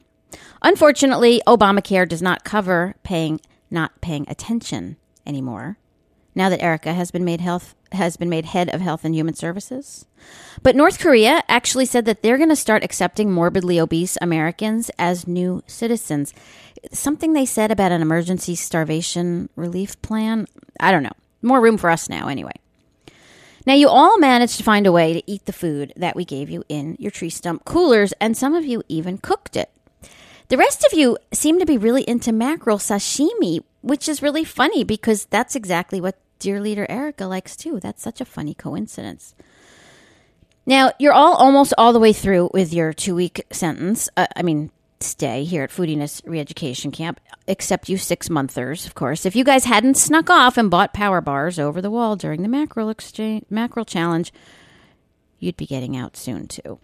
Unfortunately, 0.60 1.40
Obamacare 1.46 2.08
does 2.08 2.20
not 2.20 2.44
cover 2.44 2.96
paying 3.04 3.40
not 3.70 4.00
paying 4.00 4.26
attention 4.28 4.96
anymore 5.26 5.78
now 6.34 6.48
that 6.48 6.62
Erica 6.62 6.92
has 6.92 7.10
been 7.10 7.24
made 7.24 7.40
health 7.40 7.74
has 7.94 8.16
been 8.16 8.28
made 8.28 8.44
head 8.46 8.72
of 8.72 8.80
Health 8.80 9.04
and 9.04 9.14
Human 9.14 9.35
Services. 9.35 10.07
But 10.62 10.76
North 10.76 10.98
Korea 10.98 11.42
actually 11.48 11.87
said 11.87 12.04
that 12.04 12.22
they're 12.22 12.37
going 12.37 12.48
to 12.48 12.57
start 12.57 12.85
accepting 12.85 13.30
morbidly 13.30 13.80
obese 13.80 14.18
Americans 14.20 14.90
as 14.98 15.26
new 15.26 15.62
citizens. 15.66 16.33
Something 16.92 17.33
they 17.33 17.46
said 17.46 17.70
about 17.70 17.92
an 17.92 18.02
emergency 18.02 18.54
starvation 18.54 19.48
relief 19.57 20.00
plan. 20.02 20.46
I 20.80 20.92
don't 20.92 21.02
know. 21.02 21.12
More 21.42 21.61
room 21.61 21.76
for 21.76 21.90
us 21.90 22.09
now, 22.09 22.28
anyway. 22.28 22.54
Now, 23.66 23.74
you 23.74 23.88
all 23.88 24.18
managed 24.18 24.59
to 24.59 24.62
find 24.62 24.87
a 24.87 24.92
way 24.92 25.14
to 25.14 25.30
eat 25.30 25.46
the 25.46 25.52
food 25.52 25.92
that 25.96 26.16
we 26.16 26.24
gave 26.24 26.50
you 26.50 26.64
in 26.68 26.96
your 26.98 27.11
tree 27.11 27.30
stump 27.30 27.64
coolers, 27.64 28.12
and 28.20 28.37
some 28.37 28.54
of 28.54 28.66
you 28.66 28.83
even 28.88 29.18
cooked 29.18 29.57
it. 29.57 29.70
The 30.48 30.59
rest 30.59 30.85
of 30.85 30.96
you 30.96 31.16
seem 31.33 31.59
to 31.59 31.66
be 31.66 31.78
really 31.78 32.02
into 32.02 32.30
mackerel 32.30 32.76
sashimi, 32.76 33.61
which 33.80 34.09
is 34.09 34.22
really 34.22 34.44
funny 34.44 34.85
because 34.85 35.24
that's 35.26 35.57
exactly 35.57 36.00
what 36.00 36.18
dear 36.38 36.61
leader 36.61 36.87
Erica 36.88 37.27
likes 37.27 37.57
too. 37.57 37.81
That's 37.81 38.03
such 38.03 38.20
a 38.20 38.25
funny 38.25 38.55
coincidence. 38.55 39.35
Now, 40.66 40.92
you're 40.99 41.12
all 41.12 41.35
almost 41.35 41.75
all 41.77 41.92
the 41.92 42.01
way 42.01 42.12
through 42.12 42.51
with 42.55 42.73
your 42.73 42.92
two 42.92 43.14
week 43.14 43.44
sentence. 43.51 44.09
Uh, 44.16 44.27
I 44.35 44.42
mean, 44.42 44.70
stay 45.01 45.44
here 45.44 45.62
at 45.62 45.70
Foodiness 45.70 46.23
Reeducation 46.23 46.92
Camp, 46.92 47.20
except 47.47 47.88
you 47.88 47.99
six 47.99 48.31
monthers, 48.31 48.87
of 48.87 48.94
course. 48.94 49.27
If 49.27 49.37
you 49.37 49.44
guys 49.44 49.64
hadn't 49.64 49.99
snuck 49.99 50.31
off 50.31 50.57
and 50.57 50.70
bought 50.70 50.94
power 50.94 51.20
bars 51.20 51.59
over 51.59 51.83
the 51.83 51.90
wall 51.90 52.16
during 52.16 52.42
the 52.42 52.49
mackerel 52.49 52.88
exchange, 52.88 53.44
mackerel 53.51 53.85
challenge, 53.85 54.33
you'd 55.38 55.57
be 55.57 55.66
getting 55.66 55.97
out 55.97 56.16
soon 56.16 56.49
too. 56.49 56.79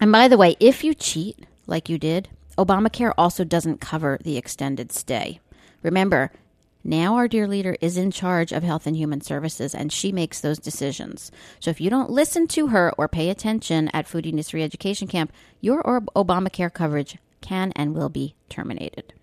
And 0.00 0.12
by 0.12 0.28
the 0.28 0.36
way, 0.38 0.56
if 0.60 0.84
you 0.84 0.94
cheat 0.94 1.46
like 1.66 1.88
you 1.88 1.98
did, 1.98 2.28
Obamacare 2.56 3.12
also 3.18 3.42
doesn't 3.42 3.80
cover 3.80 4.18
the 4.22 4.36
extended 4.36 4.92
stay. 4.92 5.40
Remember, 5.82 6.30
now, 6.86 7.14
our 7.14 7.28
dear 7.28 7.48
leader 7.48 7.76
is 7.80 7.96
in 7.96 8.10
charge 8.10 8.52
of 8.52 8.62
Health 8.62 8.86
and 8.86 8.94
Human 8.94 9.22
Services, 9.22 9.74
and 9.74 9.90
she 9.90 10.12
makes 10.12 10.40
those 10.40 10.58
decisions. 10.58 11.32
So, 11.58 11.70
if 11.70 11.80
you 11.80 11.88
don't 11.88 12.10
listen 12.10 12.46
to 12.48 12.66
her 12.68 12.92
or 12.98 13.08
pay 13.08 13.30
attention 13.30 13.88
at 13.94 14.06
Foodiness 14.06 14.52
Reeducation 14.52 15.08
Camp, 15.08 15.32
your 15.62 15.82
Obamacare 15.82 16.72
coverage 16.72 17.16
can 17.40 17.72
and 17.74 17.94
will 17.94 18.10
be 18.10 18.34
terminated. 18.50 19.14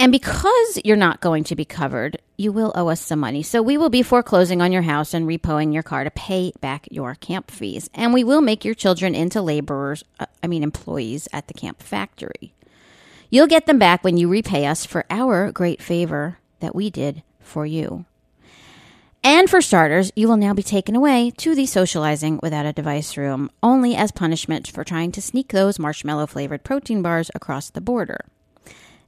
And 0.00 0.12
because 0.12 0.80
you're 0.84 0.96
not 0.96 1.20
going 1.20 1.44
to 1.44 1.56
be 1.56 1.64
covered, 1.64 2.20
you 2.36 2.52
will 2.52 2.72
owe 2.74 2.88
us 2.88 3.00
some 3.00 3.18
money. 3.18 3.42
So 3.42 3.62
we 3.62 3.76
will 3.76 3.90
be 3.90 4.02
foreclosing 4.02 4.62
on 4.62 4.70
your 4.70 4.82
house 4.82 5.12
and 5.12 5.26
repoing 5.26 5.74
your 5.74 5.82
car 5.82 6.04
to 6.04 6.10
pay 6.10 6.52
back 6.60 6.86
your 6.90 7.16
camp 7.16 7.50
fees. 7.50 7.90
And 7.94 8.14
we 8.14 8.22
will 8.22 8.40
make 8.40 8.64
your 8.64 8.74
children 8.74 9.16
into 9.16 9.42
laborers, 9.42 10.04
uh, 10.20 10.26
I 10.40 10.46
mean, 10.46 10.62
employees 10.62 11.26
at 11.32 11.48
the 11.48 11.54
camp 11.54 11.82
factory. 11.82 12.54
You'll 13.30 13.46
get 13.46 13.66
them 13.66 13.78
back 13.78 14.02
when 14.02 14.16
you 14.16 14.28
repay 14.28 14.64
us 14.64 14.86
for 14.86 15.04
our 15.10 15.52
great 15.52 15.82
favor 15.82 16.38
that 16.60 16.74
we 16.74 16.88
did 16.88 17.22
for 17.40 17.66
you. 17.66 18.06
And 19.22 19.50
for 19.50 19.60
starters, 19.60 20.10
you 20.16 20.28
will 20.28 20.38
now 20.38 20.54
be 20.54 20.62
taken 20.62 20.96
away 20.96 21.32
to 21.38 21.54
the 21.54 21.66
socializing 21.66 22.40
without 22.42 22.64
a 22.64 22.72
device 22.72 23.18
room, 23.18 23.50
only 23.62 23.94
as 23.94 24.12
punishment 24.12 24.68
for 24.68 24.82
trying 24.82 25.12
to 25.12 25.20
sneak 25.20 25.48
those 25.48 25.78
marshmallow 25.78 26.26
flavored 26.26 26.64
protein 26.64 27.02
bars 27.02 27.30
across 27.34 27.68
the 27.68 27.82
border. 27.82 28.24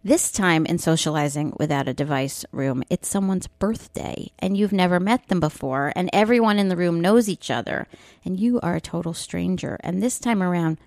This 0.04 0.30
time 0.32 0.66
in 0.66 0.78
socializing 0.78 1.54
without 1.58 1.88
a 1.88 1.94
device 1.94 2.44
room, 2.52 2.82
it's 2.90 3.08
someone's 3.08 3.46
birthday, 3.46 4.30
and 4.38 4.56
you've 4.56 4.72
never 4.72 5.00
met 5.00 5.28
them 5.28 5.40
before, 5.40 5.92
and 5.96 6.10
everyone 6.12 6.58
in 6.58 6.68
the 6.68 6.76
room 6.76 7.00
knows 7.00 7.28
each 7.28 7.50
other, 7.50 7.86
and 8.24 8.38
you 8.38 8.60
are 8.60 8.76
a 8.76 8.80
total 8.80 9.14
stranger. 9.14 9.78
And 9.80 10.02
this 10.02 10.18
time 10.18 10.42
around, 10.42 10.78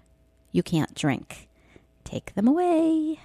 you 0.52 0.62
can't 0.62 0.94
drink 0.94 1.48
take 2.14 2.36
them 2.36 2.48
away. 2.48 3.20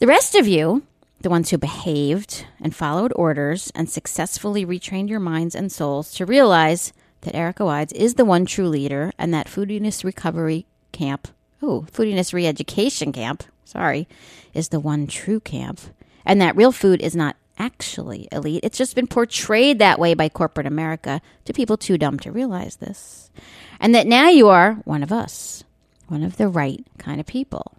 The 0.00 0.06
rest 0.08 0.34
of 0.34 0.48
you, 0.48 0.82
the 1.20 1.30
ones 1.30 1.50
who 1.50 1.58
behaved 1.58 2.46
and 2.60 2.74
followed 2.74 3.12
orders 3.14 3.70
and 3.76 3.88
successfully 3.88 4.66
retrained 4.66 5.08
your 5.08 5.20
minds 5.20 5.54
and 5.54 5.70
souls 5.70 6.12
to 6.14 6.26
realize 6.26 6.92
that 7.20 7.34
Erica 7.34 7.64
Wides 7.64 7.92
is 7.92 8.14
the 8.14 8.24
one 8.24 8.44
true 8.44 8.68
leader 8.68 9.12
and 9.18 9.32
that 9.32 9.46
foodiness 9.46 10.02
recovery 10.02 10.66
camp, 10.92 11.28
oh, 11.62 11.86
foodiness 11.92 12.32
re-education 12.32 13.12
camp, 13.12 13.44
sorry, 13.64 14.08
is 14.52 14.68
the 14.68 14.80
one 14.80 15.06
true 15.06 15.40
camp, 15.40 15.80
and 16.26 16.40
that 16.40 16.56
real 16.56 16.72
food 16.72 17.00
is 17.00 17.14
not 17.14 17.36
actually 17.56 18.28
elite. 18.32 18.64
It's 18.64 18.76
just 18.76 18.96
been 18.96 19.06
portrayed 19.06 19.78
that 19.78 20.00
way 20.00 20.14
by 20.14 20.28
corporate 20.28 20.66
America 20.66 21.22
to 21.44 21.52
people 21.52 21.76
too 21.76 21.96
dumb 21.96 22.18
to 22.18 22.32
realize 22.32 22.76
this. 22.76 23.30
And 23.78 23.94
that 23.94 24.08
now 24.08 24.28
you 24.28 24.48
are 24.48 24.74
one 24.84 25.04
of 25.04 25.12
us 25.12 25.62
one 26.08 26.22
of 26.22 26.36
the 26.36 26.48
right 26.48 26.84
kind 26.98 27.20
of 27.20 27.26
people 27.26 27.76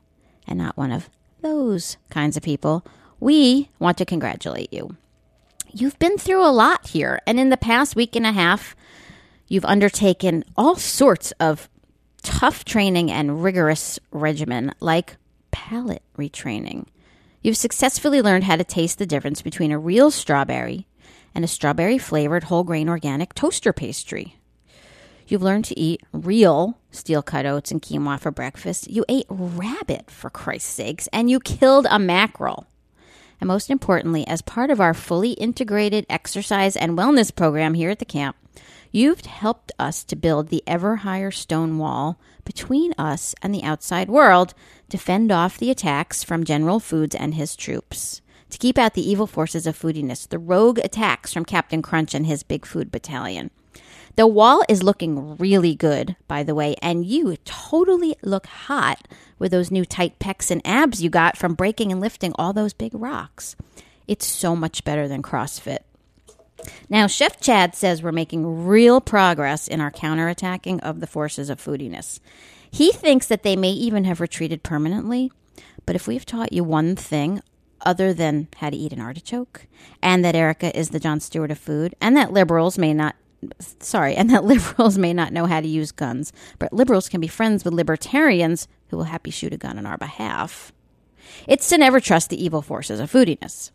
and 0.47 0.57
not 0.57 0.77
one 0.77 0.91
of 0.91 1.09
those 1.41 1.97
kinds 2.09 2.37
of 2.37 2.43
people, 2.43 2.85
we 3.19 3.69
want 3.79 3.97
to 3.97 4.05
congratulate 4.05 4.71
you. 4.73 4.95
You've 5.71 5.99
been 5.99 6.17
through 6.17 6.45
a 6.45 6.51
lot 6.51 6.87
here, 6.87 7.19
and 7.27 7.39
in 7.39 7.49
the 7.49 7.57
past 7.57 7.95
week 7.95 8.15
and 8.15 8.25
a 8.25 8.31
half, 8.31 8.75
you've 9.47 9.65
undertaken 9.65 10.43
all 10.55 10.75
sorts 10.75 11.31
of 11.39 11.69
tough 12.23 12.65
training 12.65 13.11
and 13.11 13.43
rigorous 13.43 13.99
regimen 14.11 14.73
like 14.79 15.17
palate 15.51 16.03
retraining. 16.17 16.85
You've 17.41 17.57
successfully 17.57 18.21
learned 18.21 18.45
how 18.45 18.55
to 18.55 18.63
taste 18.63 18.97
the 18.97 19.05
difference 19.05 19.41
between 19.41 19.71
a 19.71 19.77
real 19.77 20.09
strawberry 20.09 20.87
and 21.35 21.43
a 21.43 21.47
strawberry 21.47 21.97
flavored 21.97 22.45
whole 22.45 22.63
grain 22.63 22.89
organic 22.89 23.35
toaster 23.35 23.71
pastry. 23.73 24.37
You've 25.27 25.43
learned 25.43 25.65
to 25.65 25.79
eat 25.79 26.01
real 26.11 26.77
steel 26.95 27.21
cut 27.21 27.45
oats 27.45 27.71
and 27.71 27.81
quinoa 27.81 28.19
for 28.19 28.31
breakfast. 28.31 28.89
You 28.89 29.05
ate 29.07 29.27
rabbit, 29.29 30.09
for 30.09 30.29
Christ's 30.29 30.71
sakes, 30.71 31.07
and 31.13 31.29
you 31.29 31.39
killed 31.39 31.87
a 31.89 31.99
mackerel. 31.99 32.67
And 33.39 33.47
most 33.47 33.69
importantly, 33.69 34.25
as 34.27 34.41
part 34.41 34.71
of 34.71 34.79
our 34.79 34.93
fully 34.93 35.31
integrated 35.31 36.05
exercise 36.09 36.75
and 36.75 36.97
wellness 36.97 37.35
program 37.35 37.73
here 37.73 37.89
at 37.89 37.99
the 37.99 38.05
camp, 38.05 38.35
you've 38.91 39.25
helped 39.25 39.71
us 39.77 40.03
to 40.05 40.15
build 40.15 40.47
the 40.47 40.63
ever 40.65 40.97
higher 40.97 41.31
stone 41.31 41.77
wall 41.77 42.19
between 42.45 42.93
us 42.97 43.35
and 43.41 43.53
the 43.53 43.63
outside 43.63 44.09
world 44.09 44.53
to 44.89 44.97
fend 44.97 45.31
off 45.31 45.57
the 45.57 45.71
attacks 45.71 46.23
from 46.23 46.43
General 46.43 46.79
Foods 46.79 47.15
and 47.15 47.35
his 47.35 47.55
troops. 47.55 48.21
To 48.51 48.57
keep 48.57 48.77
out 48.77 48.93
the 48.93 49.07
evil 49.07 49.27
forces 49.27 49.67
of 49.67 49.77
foodiness, 49.77 50.29
the 50.29 50.39
rogue 50.39 50.79
attacks 50.79 51.33
from 51.33 51.43
Captain 51.43 51.81
Crunch 51.81 52.13
and 52.13 52.25
his 52.25 52.43
Big 52.43 52.65
Food 52.65 52.91
Battalion. 52.91 53.51
The 54.15 54.27
wall 54.27 54.63
is 54.69 54.81
looking 54.81 55.35
really 55.37 55.75
good, 55.75 56.15
by 56.27 56.43
the 56.43 56.55
way, 56.55 56.75
and 56.81 57.05
you 57.05 57.35
totally 57.43 58.15
look 58.23 58.45
hot 58.45 59.07
with 59.37 59.51
those 59.51 59.71
new 59.71 59.83
tight 59.83 60.19
pecs 60.19 60.49
and 60.49 60.61
abs 60.65 61.03
you 61.03 61.09
got 61.09 61.37
from 61.37 61.53
breaking 61.53 61.91
and 61.91 61.99
lifting 61.99 62.33
all 62.35 62.53
those 62.53 62.73
big 62.73 62.93
rocks. 62.93 63.57
It's 64.07 64.25
so 64.25 64.55
much 64.55 64.85
better 64.85 65.09
than 65.09 65.21
CrossFit. 65.21 65.79
Now, 66.89 67.07
Chef 67.07 67.41
Chad 67.41 67.75
says 67.75 68.01
we're 68.01 68.13
making 68.13 68.65
real 68.65 69.01
progress 69.01 69.67
in 69.67 69.81
our 69.81 69.91
counterattacking 69.91 70.79
of 70.79 71.01
the 71.01 71.07
forces 71.07 71.49
of 71.49 71.59
foodiness. 71.59 72.21
He 72.71 72.93
thinks 72.93 73.27
that 73.27 73.43
they 73.43 73.57
may 73.57 73.71
even 73.71 74.05
have 74.05 74.21
retreated 74.21 74.63
permanently, 74.63 75.29
but 75.85 75.95
if 75.95 76.07
we've 76.07 76.25
taught 76.25 76.53
you 76.53 76.63
one 76.63 76.95
thing 76.95 77.41
other 77.81 78.13
than 78.13 78.47
how 78.57 78.69
to 78.69 78.77
eat 78.77 78.93
an 78.93 79.01
artichoke, 79.01 79.67
and 80.01 80.23
that 80.23 80.35
Erica 80.35 80.77
is 80.77 80.89
the 80.89 80.99
Jon 80.99 81.19
Stewart 81.19 81.51
of 81.51 81.59
food, 81.59 81.93
and 81.99 82.15
that 82.15 82.31
liberals 82.31 82.77
may 82.77 82.93
not 82.93 83.15
sorry, 83.79 84.15
and 84.15 84.29
that 84.29 84.43
liberals 84.45 84.97
may 84.97 85.13
not 85.13 85.33
know 85.33 85.45
how 85.45 85.61
to 85.61 85.67
use 85.67 85.91
guns, 85.91 86.33
but 86.59 86.73
liberals 86.73 87.09
can 87.09 87.21
be 87.21 87.27
friends 87.27 87.63
with 87.63 87.73
libertarians 87.73 88.67
who 88.89 88.97
will 88.97 89.05
happy 89.05 89.31
shoot 89.31 89.53
a 89.53 89.57
gun 89.57 89.77
on 89.77 89.85
our 89.85 89.97
behalf. 89.97 90.71
It's 91.47 91.69
to 91.69 91.77
never 91.77 91.99
trust 91.99 92.29
the 92.29 92.43
evil 92.43 92.61
forces 92.61 92.99
of 92.99 93.11
foodiness. 93.11 93.71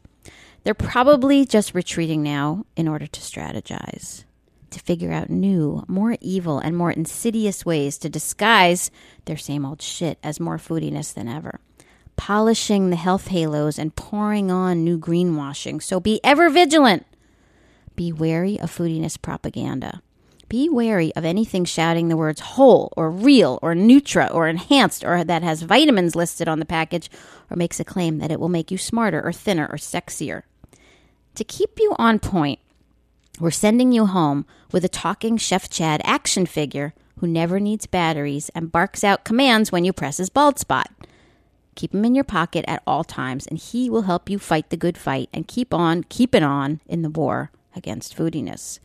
They're 0.63 0.75
probably 0.75 1.45
just 1.45 1.75
retreating 1.75 2.23
now 2.23 2.67
in 2.77 2.87
order 2.87 3.07
to 3.07 3.21
strategize, 3.21 4.25
to 4.71 4.79
figure 4.81 5.13
out 5.13 5.31
new, 5.31 5.85
more 5.89 6.17
evil, 6.21 6.59
and 6.59 6.77
more 6.77 6.91
insidious 6.91 7.65
ways 7.65 7.97
to 7.99 8.11
disguise 8.11 8.91
their 9.25 9.39
same 9.39 9.65
old 9.65 9.81
shit 9.81 10.19
as 10.23 10.39
more 10.39 10.59
foodiness 10.59 11.15
than 11.15 11.29
ever. 11.29 11.61
Polishing 12.17 12.91
the 12.91 12.97
health 12.97 13.29
halos 13.29 13.79
and 13.79 13.97
pouring 13.97 14.51
on 14.51 14.85
new 14.85 14.99
greenwashing. 14.99 15.83
So 15.83 15.99
be 15.99 16.21
ever 16.23 16.51
vigilant 16.51 17.07
be 18.01 18.13
wary 18.13 18.59
of 18.61 18.75
foodiness 18.75 19.21
propaganda. 19.21 20.01
Be 20.49 20.71
wary 20.71 21.15
of 21.17 21.27
anything 21.27 21.67
shouting 21.67 22.09
the 22.09 22.17
words 22.17 22.41
whole 22.41 22.95
or 22.97 23.11
real 23.11 23.59
or 23.61 23.75
nutra 23.75 24.35
or 24.35 24.49
enhanced 24.49 25.05
or 25.05 25.23
that 25.23 25.43
has 25.43 25.61
vitamins 25.61 26.17
listed 26.17 26.49
on 26.49 26.61
the 26.61 26.65
package 26.65 27.11
or 27.51 27.59
makes 27.59 27.79
a 27.79 27.85
claim 27.85 28.17
that 28.17 28.31
it 28.31 28.41
will 28.41 28.49
make 28.49 28.71
you 28.71 28.79
smarter 28.79 29.21
or 29.23 29.35
thinner 29.35 29.67
or 29.67 29.77
sexier. 29.77 30.45
To 31.35 31.45
keep 31.45 31.79
you 31.79 31.95
on 31.99 32.19
point, 32.19 32.59
we're 33.39 33.51
sending 33.51 33.93
you 33.93 34.07
home 34.07 34.47
with 34.73 34.83
a 34.83 34.89
talking 34.89 35.37
Chef 35.37 35.69
Chad 35.69 36.01
action 36.03 36.47
figure 36.47 36.95
who 37.19 37.27
never 37.27 37.61
needs 37.61 37.85
batteries 37.87 38.49
and 38.55 38.73
barks 38.73 39.05
out 39.05 39.25
commands 39.25 39.71
when 39.71 39.85
you 39.85 39.93
press 39.93 40.17
his 40.17 40.31
bald 40.31 40.59
spot. 40.59 40.91
Keep 41.75 41.95
him 41.95 42.07
in 42.07 42.15
your 42.15 42.25
pocket 42.25 42.65
at 42.67 42.83
all 42.87 43.05
times, 43.05 43.47
and 43.47 43.59
he 43.59 43.91
will 43.91 44.03
help 44.03 44.31
you 44.31 44.39
fight 44.39 44.71
the 44.71 44.79
good 44.79 44.97
fight 44.97 45.29
and 45.35 45.47
keep 45.47 45.75
on 45.75 46.03
keeping 46.05 46.43
on 46.43 46.81
in 46.87 47.03
the 47.03 47.11
war 47.11 47.51
against 47.75 48.17
foodiness. 48.17 48.79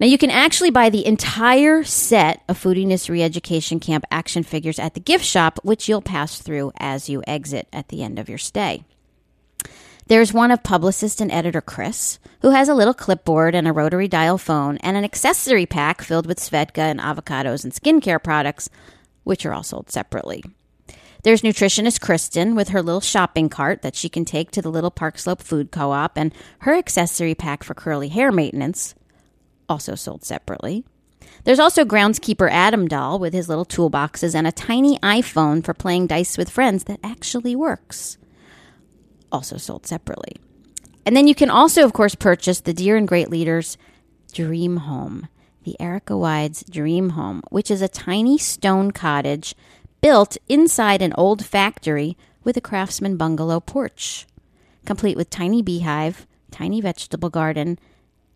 Now, 0.00 0.06
you 0.06 0.16
can 0.16 0.30
actually 0.30 0.70
buy 0.70 0.90
the 0.90 1.04
entire 1.04 1.82
set 1.82 2.42
of 2.48 2.56
Foodiness 2.62 3.08
Reeducation 3.08 3.80
Camp 3.80 4.04
action 4.12 4.44
figures 4.44 4.78
at 4.78 4.94
the 4.94 5.00
gift 5.00 5.24
shop, 5.24 5.58
which 5.64 5.88
you'll 5.88 6.02
pass 6.02 6.40
through 6.40 6.70
as 6.78 7.08
you 7.08 7.22
exit 7.26 7.66
at 7.72 7.88
the 7.88 8.04
end 8.04 8.18
of 8.18 8.28
your 8.28 8.38
stay. 8.38 8.84
There's 10.06 10.32
one 10.32 10.50
of 10.52 10.62
publicist 10.62 11.20
and 11.20 11.32
editor 11.32 11.60
Chris, 11.60 12.18
who 12.42 12.50
has 12.50 12.68
a 12.68 12.74
little 12.74 12.94
clipboard 12.94 13.54
and 13.54 13.66
a 13.66 13.72
rotary 13.72 14.08
dial 14.08 14.38
phone 14.38 14.78
and 14.78 14.96
an 14.96 15.04
accessory 15.04 15.66
pack 15.66 16.00
filled 16.00 16.26
with 16.26 16.38
Svedka 16.38 16.78
and 16.78 17.00
avocados 17.00 17.64
and 17.64 17.72
skincare 17.72 18.22
products, 18.22 18.70
which 19.24 19.44
are 19.44 19.52
all 19.52 19.64
sold 19.64 19.90
separately. 19.90 20.42
There's 21.24 21.42
nutritionist 21.42 22.00
Kristen 22.00 22.54
with 22.54 22.68
her 22.68 22.80
little 22.80 23.00
shopping 23.00 23.48
cart 23.48 23.82
that 23.82 23.96
she 23.96 24.08
can 24.08 24.24
take 24.24 24.50
to 24.52 24.62
the 24.62 24.70
little 24.70 24.90
Park 24.90 25.18
Slope 25.18 25.42
Food 25.42 25.70
Co 25.70 25.90
op 25.90 26.16
and 26.16 26.32
her 26.60 26.74
accessory 26.74 27.34
pack 27.34 27.64
for 27.64 27.74
curly 27.74 28.08
hair 28.08 28.30
maintenance, 28.30 28.94
also 29.68 29.94
sold 29.94 30.24
separately. 30.24 30.84
There's 31.44 31.58
also 31.58 31.84
groundskeeper 31.84 32.50
Adam 32.50 32.86
Doll 32.86 33.18
with 33.18 33.32
his 33.32 33.48
little 33.48 33.66
toolboxes 33.66 34.34
and 34.34 34.46
a 34.46 34.52
tiny 34.52 34.98
iPhone 34.98 35.64
for 35.64 35.74
playing 35.74 36.06
dice 36.06 36.38
with 36.38 36.50
friends 36.50 36.84
that 36.84 37.00
actually 37.02 37.56
works 37.56 38.18
also 39.32 39.56
sold 39.56 39.86
separately. 39.86 40.36
And 41.04 41.16
then 41.16 41.26
you 41.26 41.34
can 41.34 41.50
also, 41.50 41.84
of 41.84 41.92
course, 41.92 42.14
purchase 42.14 42.60
the 42.60 42.74
Dear 42.74 42.96
and 42.96 43.08
Great 43.08 43.30
Leaders 43.30 43.78
Dream 44.32 44.78
Home, 44.78 45.28
the 45.64 45.80
Erica 45.80 46.16
Wides 46.16 46.64
Dream 46.68 47.10
Home, 47.10 47.42
which 47.50 47.70
is 47.70 47.82
a 47.82 47.88
tiny 47.88 48.38
stone 48.38 48.90
cottage 48.90 49.54
built 50.00 50.36
inside 50.48 51.02
an 51.02 51.12
old 51.14 51.44
factory 51.44 52.16
with 52.44 52.56
a 52.56 52.60
craftsman 52.60 53.16
bungalow 53.16 53.60
porch, 53.60 54.26
complete 54.86 55.16
with 55.16 55.30
tiny 55.30 55.62
beehive, 55.62 56.26
tiny 56.50 56.80
vegetable 56.80 57.30
garden, 57.30 57.78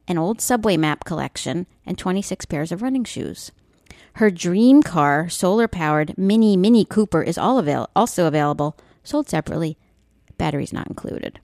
an 0.09 0.18
old 0.18 0.40
subway 0.40 0.77
map 0.77 1.05
collection, 1.05 1.66
and 1.87 1.96
26 1.96 2.44
pairs 2.46 2.72
of 2.72 2.83
running 2.83 3.05
shoes. 3.05 3.53
Her 4.14 4.31
dream 4.31 4.83
car, 4.83 5.29
solar 5.29 5.68
powered 5.68 6.18
Mini 6.18 6.57
Mini 6.57 6.85
Cooper, 6.85 7.22
is 7.22 7.38
all 7.38 7.59
avail- 7.59 7.88
also 7.96 8.27
available, 8.27 8.77
sold 9.05 9.29
separately 9.29 9.79
batteries 10.37 10.72
not 10.72 10.88
included. 10.88 11.40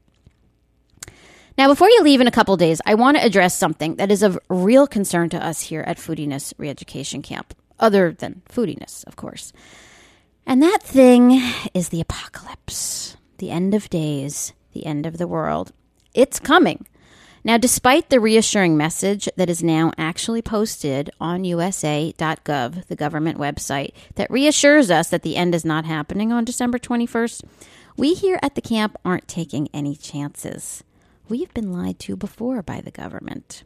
Now, 1.57 1.67
before 1.69 1.89
you 1.89 2.03
leave 2.03 2.21
in 2.21 2.27
a 2.27 2.33
couple 2.33 2.57
days, 2.57 2.81
I 2.87 2.95
want 2.95 3.17
to 3.17 3.25
address 3.25 3.57
something 3.57 3.97
that 3.97 4.13
is 4.13 4.23
of 4.23 4.39
real 4.49 4.87
concern 4.87 5.29
to 5.31 5.45
us 5.45 5.63
here 5.63 5.81
at 5.81 5.97
Foodiness 5.97 6.55
Reeducation 6.55 7.23
Camp, 7.23 7.55
other 7.81 8.13
than 8.13 8.43
foodiness, 8.49 9.05
of 9.07 9.17
course. 9.17 9.53
And 10.49 10.63
that 10.63 10.83
thing 10.83 11.43
is 11.75 11.91
the 11.91 12.01
apocalypse, 12.01 13.19
the 13.37 13.51
end 13.51 13.75
of 13.75 13.91
days, 13.91 14.55
the 14.73 14.87
end 14.87 15.05
of 15.05 15.19
the 15.19 15.27
world. 15.27 15.73
It's 16.15 16.41
coming. 16.41 16.87
Now, 17.45 17.59
despite 17.59 18.09
the 18.09 18.19
reassuring 18.19 18.75
message 18.75 19.29
that 19.37 19.51
is 19.51 19.63
now 19.63 19.93
actually 19.99 20.41
posted 20.41 21.11
on 21.21 21.45
USA.gov, 21.45 22.87
the 22.87 22.97
government 22.97 23.37
website, 23.37 23.93
that 24.15 24.31
reassures 24.31 24.91
us 24.91 25.11
that 25.11 25.23
the 25.23 25.37
end 25.37 25.55
is 25.55 25.67
not 25.67 25.85
happening 25.85 26.33
on 26.33 26.47
December 26.47 26.79
21st, 26.79 27.45
we 27.99 28.15
here 28.15 28.39
at 28.43 28.55
the 28.55 28.63
camp 28.63 28.97
aren't 29.05 29.29
taking 29.29 29.69
any 29.75 29.95
chances. 29.95 30.83
We've 31.29 31.53
been 31.53 31.75
lied 31.75 31.99
to 32.01 32.17
before 32.17 32.63
by 32.63 32.81
the 32.81 32.91
government. 32.91 33.65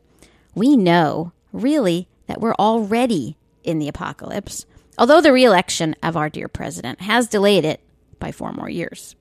We 0.53 0.77
know, 0.77 1.31
really, 1.53 2.09
that 2.27 2.41
we're 2.41 2.57
already 2.57 3.37
in 3.63 3.79
the 3.79 3.87
apocalypse, 3.87 4.67
although 4.99 5.21
the 5.21 5.33
reelection 5.33 5.95
of 6.03 6.17
our 6.17 6.29
dear 6.29 6.49
president 6.49 7.01
has 7.01 7.29
delayed 7.29 7.65
it 7.65 7.81
by 8.19 8.33
four 8.33 8.53
more 8.53 8.69
years. 8.69 9.17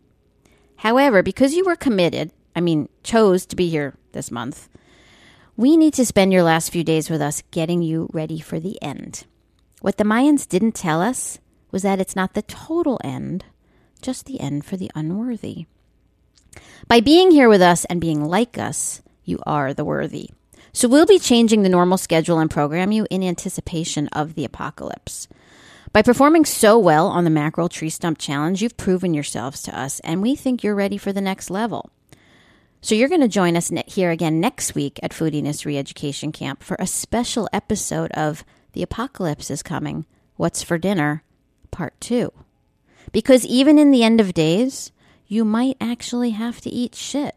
However, 0.78 1.22
because 1.24 1.54
you 1.54 1.64
were 1.64 1.76
committed, 1.76 2.32
I 2.56 2.62
mean, 2.62 2.90
chose 3.04 3.46
to 3.48 3.56
be 3.56 3.70
here 3.70 3.96
this 4.12 4.32
month, 4.32 4.68
we 5.56 5.78
need 5.78 5.94
to 5.96 6.06
spend 6.06 6.34
your 6.34 6.44
last 6.44 6.72
few 6.72 6.84
days 6.84 7.10
with 7.10 7.22
us 7.22 7.44
getting 7.52 7.82
you 7.82 8.10
ready 8.14 8.40
for 8.40 8.60
the 8.60 8.82
end. 8.82 9.26
What 9.82 9.98
the 9.98 10.04
Mayans 10.04 10.48
didn't 10.48 10.74
tell 10.74 11.02
us 11.02 11.40
was 11.72 11.84
that 11.84 12.00
it's 12.00 12.16
not 12.16 12.34
the 12.34 12.42
total 12.44 13.00
end, 13.04 13.46
just 14.02 14.26
the 14.26 14.40
end 14.40 14.66
for 14.66 14.78
the 14.78 14.92
unworthy. 14.96 15.66
By 16.88 17.00
being 17.00 17.32
here 17.32 17.48
with 17.48 17.62
us 17.62 17.86
and 17.86 18.02
being 18.02 18.26
like 18.26 18.58
us, 18.58 19.02
you 19.24 19.40
are 19.46 19.74
the 19.74 19.86
worthy. 19.86 20.30
So 20.74 20.88
we'll 20.88 21.06
be 21.06 21.20
changing 21.20 21.64
the 21.64 21.70
normal 21.70 21.98
schedule 21.98 22.40
and 22.40 22.50
program 22.50 22.92
you 22.92 23.06
in 23.10 23.24
anticipation 23.24 24.08
of 24.10 24.36
the 24.36 24.46
apocalypse. 24.46 25.28
By 25.94 26.02
performing 26.02 26.46
so 26.46 26.80
well 26.80 27.08
on 27.08 27.26
the 27.26 27.30
Mackerel 27.30 27.68
Tree 27.68 27.90
Stump 27.90 28.18
Challenge, 28.18 28.62
you've 28.62 28.78
proven 28.78 29.14
yourselves 29.14 29.62
to 29.64 29.78
us, 29.78 30.00
and 30.06 30.22
we 30.22 30.38
think 30.38 30.64
you're 30.64 30.74
ready 30.74 30.98
for 30.98 31.12
the 31.12 31.20
next 31.20 31.50
level. 31.50 31.90
So 32.80 32.96
you're 32.96 33.10
going 33.10 33.20
to 33.20 33.28
join 33.28 33.58
us 33.58 33.70
here 33.88 34.10
again 34.10 34.40
next 34.40 34.74
week 34.74 35.02
at 35.04 35.12
Foodiness 35.12 35.66
Reeducation 35.66 36.34
Camp 36.34 36.64
for 36.64 36.78
a 36.80 36.88
special 36.88 37.50
episode 37.52 38.10
of 38.14 38.46
The 38.72 38.84
Apocalypse 38.84 39.52
is 39.52 39.62
Coming 39.62 40.06
What's 40.38 40.64
for 40.64 40.78
Dinner, 40.78 41.24
Part 41.72 42.00
2. 42.00 42.32
Because 43.12 43.46
even 43.46 43.78
in 43.78 43.92
the 43.92 44.04
end 44.04 44.22
of 44.22 44.34
days, 44.34 44.94
you 45.28 45.44
might 45.44 45.76
actually 45.82 46.30
have 46.30 46.62
to 46.62 46.70
eat 46.70 46.96
shit. 46.96 47.36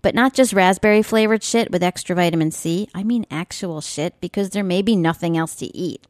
But 0.00 0.14
not 0.14 0.32
just 0.32 0.54
raspberry 0.54 1.02
flavored 1.02 1.42
shit 1.42 1.70
with 1.70 1.82
extra 1.82 2.16
vitamin 2.16 2.50
C. 2.50 2.88
I 2.94 3.04
mean 3.04 3.26
actual 3.30 3.82
shit 3.82 4.18
because 4.22 4.50
there 4.50 4.64
may 4.64 4.80
be 4.80 4.96
nothing 4.96 5.36
else 5.36 5.54
to 5.56 5.66
eat. 5.76 6.06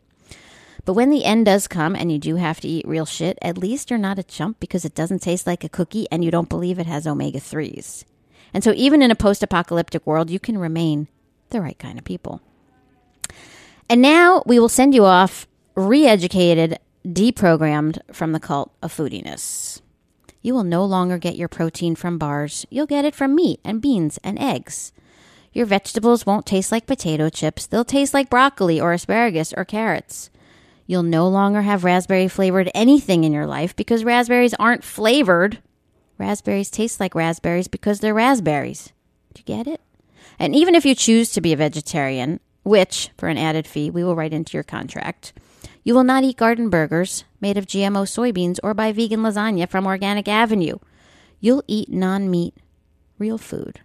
But 0.84 0.94
when 0.94 1.10
the 1.10 1.24
end 1.24 1.46
does 1.46 1.68
come 1.68 1.94
and 1.94 2.10
you 2.10 2.18
do 2.18 2.36
have 2.36 2.60
to 2.60 2.68
eat 2.68 2.88
real 2.88 3.06
shit, 3.06 3.38
at 3.42 3.58
least 3.58 3.90
you're 3.90 3.98
not 3.98 4.18
a 4.18 4.24
chump 4.24 4.60
because 4.60 4.84
it 4.84 4.94
doesn't 4.94 5.20
taste 5.20 5.46
like 5.46 5.64
a 5.64 5.68
cookie 5.68 6.06
and 6.10 6.24
you 6.24 6.30
don't 6.30 6.48
believe 6.48 6.78
it 6.78 6.86
has 6.86 7.06
omega 7.06 7.38
3s. 7.38 8.04
And 8.52 8.64
so, 8.64 8.72
even 8.74 9.02
in 9.02 9.10
a 9.10 9.16
post 9.16 9.42
apocalyptic 9.42 10.06
world, 10.06 10.30
you 10.30 10.40
can 10.40 10.58
remain 10.58 11.08
the 11.50 11.60
right 11.60 11.78
kind 11.78 11.98
of 11.98 12.04
people. 12.04 12.40
And 13.88 14.00
now 14.00 14.42
we 14.46 14.58
will 14.58 14.68
send 14.68 14.94
you 14.94 15.04
off 15.04 15.46
re 15.74 16.06
educated 16.06 16.78
deprogrammed 17.06 17.98
from 18.12 18.32
the 18.32 18.40
cult 18.40 18.72
of 18.82 18.94
foodiness. 18.94 19.80
You 20.42 20.54
will 20.54 20.64
no 20.64 20.84
longer 20.84 21.18
get 21.18 21.36
your 21.36 21.48
protein 21.48 21.94
from 21.94 22.18
bars. 22.18 22.66
You'll 22.70 22.86
get 22.86 23.04
it 23.04 23.14
from 23.14 23.34
meat 23.34 23.60
and 23.64 23.82
beans 23.82 24.18
and 24.24 24.38
eggs. 24.38 24.92
Your 25.52 25.66
vegetables 25.66 26.24
won't 26.24 26.46
taste 26.46 26.72
like 26.72 26.86
potato 26.86 27.28
chips. 27.28 27.66
They'll 27.66 27.84
taste 27.84 28.14
like 28.14 28.30
broccoli 28.30 28.80
or 28.80 28.92
asparagus 28.92 29.52
or 29.56 29.64
carrots. 29.64 30.30
You'll 30.90 31.04
no 31.04 31.28
longer 31.28 31.62
have 31.62 31.84
raspberry 31.84 32.26
flavored 32.26 32.68
anything 32.74 33.22
in 33.22 33.32
your 33.32 33.46
life 33.46 33.76
because 33.76 34.02
raspberries 34.02 34.54
aren't 34.54 34.82
flavored. 34.82 35.60
Raspberries 36.18 36.68
taste 36.68 36.98
like 36.98 37.14
raspberries 37.14 37.68
because 37.68 38.00
they're 38.00 38.12
raspberries. 38.12 38.92
Do 39.32 39.38
you 39.38 39.44
get 39.44 39.68
it? 39.68 39.80
And 40.36 40.52
even 40.52 40.74
if 40.74 40.84
you 40.84 40.96
choose 40.96 41.30
to 41.30 41.40
be 41.40 41.52
a 41.52 41.56
vegetarian, 41.56 42.40
which, 42.64 43.10
for 43.16 43.28
an 43.28 43.38
added 43.38 43.68
fee, 43.68 43.88
we 43.88 44.02
will 44.02 44.16
write 44.16 44.32
into 44.32 44.54
your 44.54 44.64
contract, 44.64 45.32
you 45.84 45.94
will 45.94 46.02
not 46.02 46.24
eat 46.24 46.36
garden 46.36 46.70
burgers 46.70 47.22
made 47.40 47.56
of 47.56 47.66
GMO 47.66 48.02
soybeans 48.02 48.58
or 48.64 48.74
buy 48.74 48.90
vegan 48.90 49.20
lasagna 49.20 49.68
from 49.68 49.86
Organic 49.86 50.26
Avenue. 50.26 50.78
You'll 51.38 51.62
eat 51.68 51.88
non 51.88 52.28
meat, 52.28 52.56
real 53.16 53.38
food. 53.38 53.78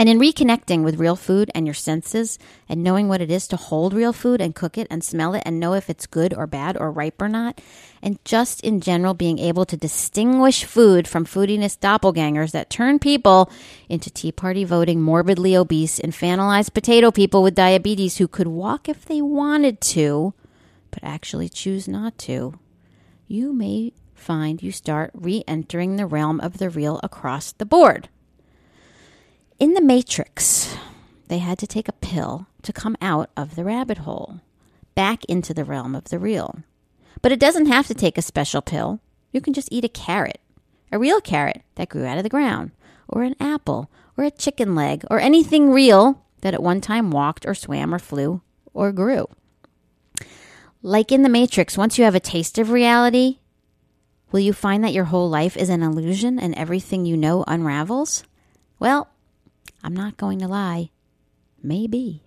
And 0.00 0.08
in 0.08 0.18
reconnecting 0.18 0.82
with 0.82 0.98
real 0.98 1.14
food 1.14 1.50
and 1.54 1.66
your 1.66 1.74
senses 1.74 2.38
and 2.70 2.82
knowing 2.82 3.06
what 3.06 3.20
it 3.20 3.30
is 3.30 3.46
to 3.48 3.56
hold 3.56 3.92
real 3.92 4.14
food 4.14 4.40
and 4.40 4.54
cook 4.54 4.78
it 4.78 4.86
and 4.88 5.04
smell 5.04 5.34
it 5.34 5.42
and 5.44 5.60
know 5.60 5.74
if 5.74 5.90
it's 5.90 6.06
good 6.06 6.32
or 6.32 6.46
bad 6.46 6.74
or 6.78 6.90
ripe 6.90 7.20
or 7.20 7.28
not, 7.28 7.60
and 8.00 8.18
just 8.24 8.62
in 8.62 8.80
general 8.80 9.12
being 9.12 9.38
able 9.38 9.66
to 9.66 9.76
distinguish 9.76 10.64
food 10.64 11.06
from 11.06 11.26
foodiness 11.26 11.78
doppelgangers 11.78 12.52
that 12.52 12.70
turn 12.70 12.98
people 12.98 13.52
into 13.90 14.08
Tea 14.08 14.32
Party 14.32 14.64
voting, 14.64 15.02
morbidly 15.02 15.54
obese, 15.54 15.98
infantilized 15.98 16.72
potato 16.72 17.10
people 17.10 17.42
with 17.42 17.54
diabetes 17.54 18.16
who 18.16 18.26
could 18.26 18.48
walk 18.48 18.88
if 18.88 19.04
they 19.04 19.20
wanted 19.20 19.82
to, 19.82 20.32
but 20.90 21.04
actually 21.04 21.50
choose 21.50 21.86
not 21.86 22.16
to, 22.16 22.58
you 23.28 23.52
may 23.52 23.92
find 24.14 24.62
you 24.62 24.72
start 24.72 25.10
re 25.12 25.44
entering 25.46 25.96
the 25.96 26.06
realm 26.06 26.40
of 26.40 26.56
the 26.56 26.70
real 26.70 26.98
across 27.02 27.52
the 27.52 27.66
board. 27.66 28.08
In 29.60 29.74
the 29.74 29.82
Matrix, 29.82 30.74
they 31.28 31.36
had 31.36 31.58
to 31.58 31.66
take 31.66 31.86
a 31.86 31.92
pill 31.92 32.46
to 32.62 32.72
come 32.72 32.96
out 33.02 33.28
of 33.36 33.56
the 33.56 33.64
rabbit 33.64 33.98
hole, 33.98 34.40
back 34.94 35.22
into 35.26 35.52
the 35.52 35.66
realm 35.66 35.94
of 35.94 36.04
the 36.04 36.18
real. 36.18 36.60
But 37.20 37.30
it 37.30 37.38
doesn't 37.38 37.66
have 37.66 37.86
to 37.88 37.94
take 37.94 38.16
a 38.16 38.22
special 38.22 38.62
pill. 38.62 39.00
You 39.32 39.42
can 39.42 39.52
just 39.52 39.68
eat 39.70 39.84
a 39.84 39.88
carrot, 39.90 40.40
a 40.90 40.98
real 40.98 41.20
carrot 41.20 41.60
that 41.74 41.90
grew 41.90 42.06
out 42.06 42.16
of 42.16 42.22
the 42.22 42.30
ground, 42.30 42.70
or 43.06 43.22
an 43.22 43.36
apple, 43.38 43.90
or 44.16 44.24
a 44.24 44.30
chicken 44.30 44.74
leg, 44.74 45.04
or 45.10 45.20
anything 45.20 45.70
real 45.70 46.24
that 46.40 46.54
at 46.54 46.62
one 46.62 46.80
time 46.80 47.10
walked 47.10 47.44
or 47.44 47.54
swam 47.54 47.94
or 47.94 47.98
flew 47.98 48.40
or 48.72 48.92
grew. 48.92 49.28
Like 50.82 51.12
in 51.12 51.22
the 51.22 51.28
Matrix, 51.28 51.76
once 51.76 51.98
you 51.98 52.04
have 52.04 52.14
a 52.14 52.20
taste 52.20 52.56
of 52.56 52.70
reality, 52.70 53.40
will 54.32 54.40
you 54.40 54.54
find 54.54 54.82
that 54.84 54.94
your 54.94 55.04
whole 55.04 55.28
life 55.28 55.54
is 55.58 55.68
an 55.68 55.82
illusion 55.82 56.38
and 56.38 56.54
everything 56.54 57.04
you 57.04 57.18
know 57.18 57.44
unravels? 57.46 58.24
Well, 58.78 59.10
I'm 59.82 59.94
not 59.94 60.16
going 60.16 60.38
to 60.40 60.48
lie. 60.48 60.90
Maybe. 61.62 62.22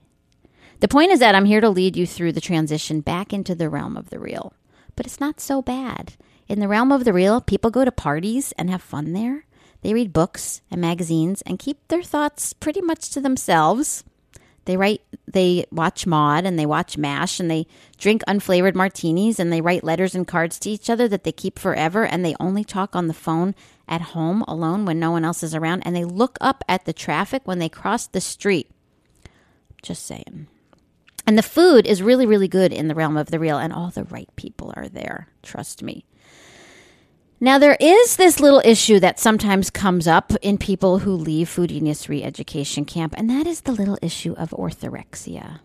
The 0.80 0.88
point 0.88 1.12
is 1.12 1.20
that 1.20 1.36
I'm 1.36 1.46
here 1.46 1.62
to 1.62 1.70
lead 1.70 1.96
you 1.96 2.06
through 2.06 2.34
the 2.34 2.42
transition 2.42 3.02
back 3.02 3.32
into 3.32 3.56
the 3.56 3.70
realm 3.70 3.96
of 3.96 4.10
the 4.10 4.20
real. 4.20 4.54
But 4.96 5.06
it's 5.06 5.20
not 5.20 5.40
so 5.40 5.62
bad. 5.62 6.14
In 6.48 6.60
the 6.60 6.68
realm 6.68 6.92
of 6.92 7.04
the 7.04 7.14
real, 7.14 7.42
people 7.42 7.72
go 7.72 7.86
to 7.86 7.92
parties 7.92 8.52
and 8.58 8.70
have 8.70 8.82
fun 8.82 9.14
there. 9.14 9.46
They 9.82 9.94
read 9.94 10.14
books 10.14 10.62
and 10.70 10.80
magazines 10.82 11.42
and 11.44 11.60
keep 11.60 11.88
their 11.88 12.04
thoughts 12.04 12.54
pretty 12.54 12.82
much 12.82 13.10
to 13.12 13.22
themselves. 13.22 14.04
They 14.66 14.78
write, 14.78 15.02
they 15.28 15.66
watch 15.72 16.08
Maude 16.08 16.46
and 16.46 16.58
they 16.58 16.66
watch 16.66 16.98
MASH 16.98 17.40
and 17.40 17.52
they 17.52 17.68
drink 17.98 18.24
unflavored 18.28 18.76
martinis 18.76 19.40
and 19.40 19.52
they 19.52 19.62
write 19.62 19.84
letters 19.84 20.16
and 20.16 20.28
cards 20.28 20.58
to 20.60 20.70
each 20.70 20.90
other 20.90 21.08
that 21.10 21.24
they 21.24 21.32
keep 21.32 21.60
forever 21.60 22.06
and 22.06 22.24
they 22.24 22.36
only 22.40 22.64
talk 22.64 22.96
on 22.96 23.08
the 23.08 23.14
phone 23.14 23.56
at 23.88 24.02
home 24.02 24.44
alone 24.48 24.86
when 24.86 25.00
no 25.00 25.12
one 25.12 25.26
else 25.26 25.44
is 25.44 25.54
around 25.54 25.82
and 25.84 25.96
they 25.96 26.06
look 26.06 26.38
up 26.40 26.64
at 26.70 26.86
the 26.86 26.94
traffic 26.94 27.42
when 27.46 27.60
they 27.60 27.70
cross 27.70 28.08
the 28.08 28.22
street. 28.22 28.70
Just 29.82 30.06
saying. 30.06 30.48
And 31.26 31.38
the 31.38 31.44
food 31.44 31.86
is 31.86 32.02
really, 32.02 32.26
really 32.26 32.48
good 32.48 32.74
in 32.74 32.88
the 32.88 32.96
realm 32.96 33.16
of 33.16 33.32
the 33.32 33.40
real, 33.40 33.58
and 33.58 33.72
all 33.72 33.90
the 33.90 34.04
right 34.04 34.30
people 34.36 34.74
are 34.76 34.90
there. 34.90 35.30
Trust 35.42 35.82
me. 35.82 36.06
Now, 37.44 37.60
there 37.60 37.76
is 37.78 38.16
this 38.16 38.40
little 38.40 38.62
issue 38.64 39.02
that 39.02 39.20
sometimes 39.20 39.70
comes 39.70 40.08
up 40.08 40.32
in 40.42 40.58
people 40.58 41.00
who 41.00 41.12
leave 41.12 41.50
Foodiness 41.50 42.08
Re 42.08 42.24
Education 42.24 42.86
Camp, 42.86 43.14
and 43.18 43.30
that 43.30 43.46
is 43.46 43.60
the 43.60 43.74
little 43.74 43.98
issue 44.02 44.32
of 44.38 44.52
orthorexia, 44.52 45.60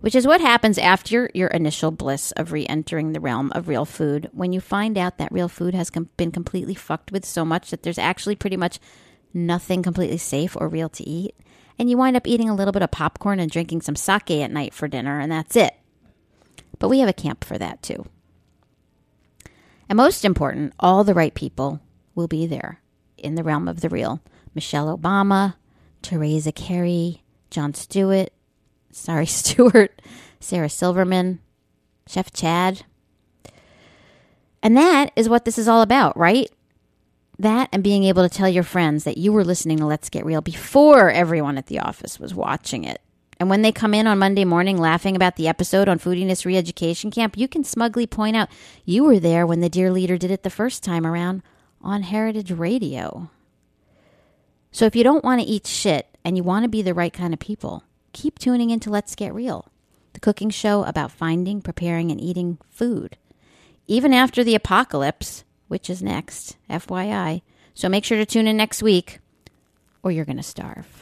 which 0.00 0.14
is 0.14 0.26
what 0.26 0.40
happens 0.40 0.78
after 0.78 1.30
your 1.34 1.48
initial 1.48 1.90
bliss 1.90 2.30
of 2.30 2.50
re 2.50 2.66
entering 2.66 3.12
the 3.12 3.20
realm 3.20 3.52
of 3.54 3.68
real 3.68 3.84
food 3.84 4.30
when 4.32 4.54
you 4.54 4.60
find 4.62 4.96
out 4.96 5.18
that 5.18 5.30
real 5.30 5.50
food 5.50 5.74
has 5.74 5.90
com- 5.90 6.08
been 6.16 6.30
completely 6.30 6.74
fucked 6.74 7.12
with 7.12 7.26
so 7.26 7.44
much 7.44 7.70
that 7.70 7.82
there's 7.82 7.98
actually 7.98 8.34
pretty 8.34 8.56
much 8.56 8.78
nothing 9.34 9.82
completely 9.82 10.16
safe 10.16 10.56
or 10.56 10.66
real 10.66 10.88
to 10.88 11.06
eat. 11.06 11.34
And 11.78 11.90
you 11.90 11.98
wind 11.98 12.16
up 12.16 12.26
eating 12.26 12.48
a 12.48 12.54
little 12.54 12.72
bit 12.72 12.80
of 12.80 12.90
popcorn 12.90 13.38
and 13.38 13.50
drinking 13.50 13.82
some 13.82 13.96
sake 13.96 14.30
at 14.30 14.50
night 14.50 14.72
for 14.72 14.88
dinner, 14.88 15.20
and 15.20 15.30
that's 15.30 15.56
it. 15.56 15.74
But 16.78 16.88
we 16.88 17.00
have 17.00 17.08
a 17.10 17.12
camp 17.12 17.44
for 17.44 17.58
that 17.58 17.82
too. 17.82 18.06
And 19.92 19.98
most 19.98 20.24
important, 20.24 20.72
all 20.80 21.04
the 21.04 21.12
right 21.12 21.34
people 21.34 21.78
will 22.14 22.26
be 22.26 22.46
there 22.46 22.80
in 23.18 23.34
the 23.34 23.42
realm 23.42 23.68
of 23.68 23.82
the 23.82 23.90
real. 23.90 24.22
Michelle 24.54 24.96
Obama, 24.96 25.56
Teresa 26.00 26.50
Carey, 26.50 27.22
Jon 27.50 27.74
Stewart, 27.74 28.30
sorry, 28.90 29.26
Stewart, 29.26 30.00
Sarah 30.40 30.70
Silverman, 30.70 31.40
Chef 32.06 32.32
Chad. 32.32 32.86
And 34.62 34.78
that 34.78 35.12
is 35.14 35.28
what 35.28 35.44
this 35.44 35.58
is 35.58 35.68
all 35.68 35.82
about, 35.82 36.16
right? 36.16 36.50
That 37.38 37.68
and 37.70 37.84
being 37.84 38.04
able 38.04 38.26
to 38.26 38.34
tell 38.34 38.48
your 38.48 38.62
friends 38.62 39.04
that 39.04 39.18
you 39.18 39.30
were 39.30 39.44
listening 39.44 39.76
to 39.76 39.84
Let's 39.84 40.08
Get 40.08 40.24
Real 40.24 40.40
before 40.40 41.10
everyone 41.10 41.58
at 41.58 41.66
the 41.66 41.80
office 41.80 42.18
was 42.18 42.34
watching 42.34 42.84
it. 42.84 43.02
And 43.42 43.50
when 43.50 43.62
they 43.62 43.72
come 43.72 43.92
in 43.92 44.06
on 44.06 44.20
Monday 44.20 44.44
morning 44.44 44.78
laughing 44.78 45.16
about 45.16 45.34
the 45.34 45.48
episode 45.48 45.88
on 45.88 45.98
Foodiness 45.98 46.44
Re-Education 46.44 47.10
Camp, 47.10 47.36
you 47.36 47.48
can 47.48 47.64
smugly 47.64 48.06
point 48.06 48.36
out 48.36 48.48
you 48.84 49.02
were 49.02 49.18
there 49.18 49.48
when 49.48 49.58
the 49.58 49.68
dear 49.68 49.90
leader 49.90 50.16
did 50.16 50.30
it 50.30 50.44
the 50.44 50.48
first 50.48 50.84
time 50.84 51.04
around 51.04 51.42
on 51.80 52.04
Heritage 52.04 52.52
Radio. 52.52 53.30
So 54.70 54.84
if 54.86 54.94
you 54.94 55.02
don't 55.02 55.24
want 55.24 55.40
to 55.40 55.46
eat 55.46 55.66
shit 55.66 56.06
and 56.24 56.36
you 56.36 56.44
want 56.44 56.62
to 56.62 56.68
be 56.68 56.82
the 56.82 56.94
right 56.94 57.12
kind 57.12 57.34
of 57.34 57.40
people, 57.40 57.82
keep 58.12 58.38
tuning 58.38 58.70
into 58.70 58.90
Let's 58.90 59.16
Get 59.16 59.34
Real, 59.34 59.66
the 60.12 60.20
cooking 60.20 60.50
show 60.50 60.84
about 60.84 61.10
finding, 61.10 61.62
preparing, 61.62 62.12
and 62.12 62.20
eating 62.20 62.58
food. 62.70 63.16
Even 63.88 64.14
after 64.14 64.44
the 64.44 64.54
apocalypse, 64.54 65.42
which 65.66 65.90
is 65.90 66.00
next, 66.00 66.58
FYI. 66.70 67.42
So 67.74 67.88
make 67.88 68.04
sure 68.04 68.18
to 68.18 68.24
tune 68.24 68.46
in 68.46 68.56
next 68.56 68.84
week 68.84 69.18
or 70.04 70.12
you're 70.12 70.24
going 70.24 70.36
to 70.36 70.44
starve. 70.44 71.01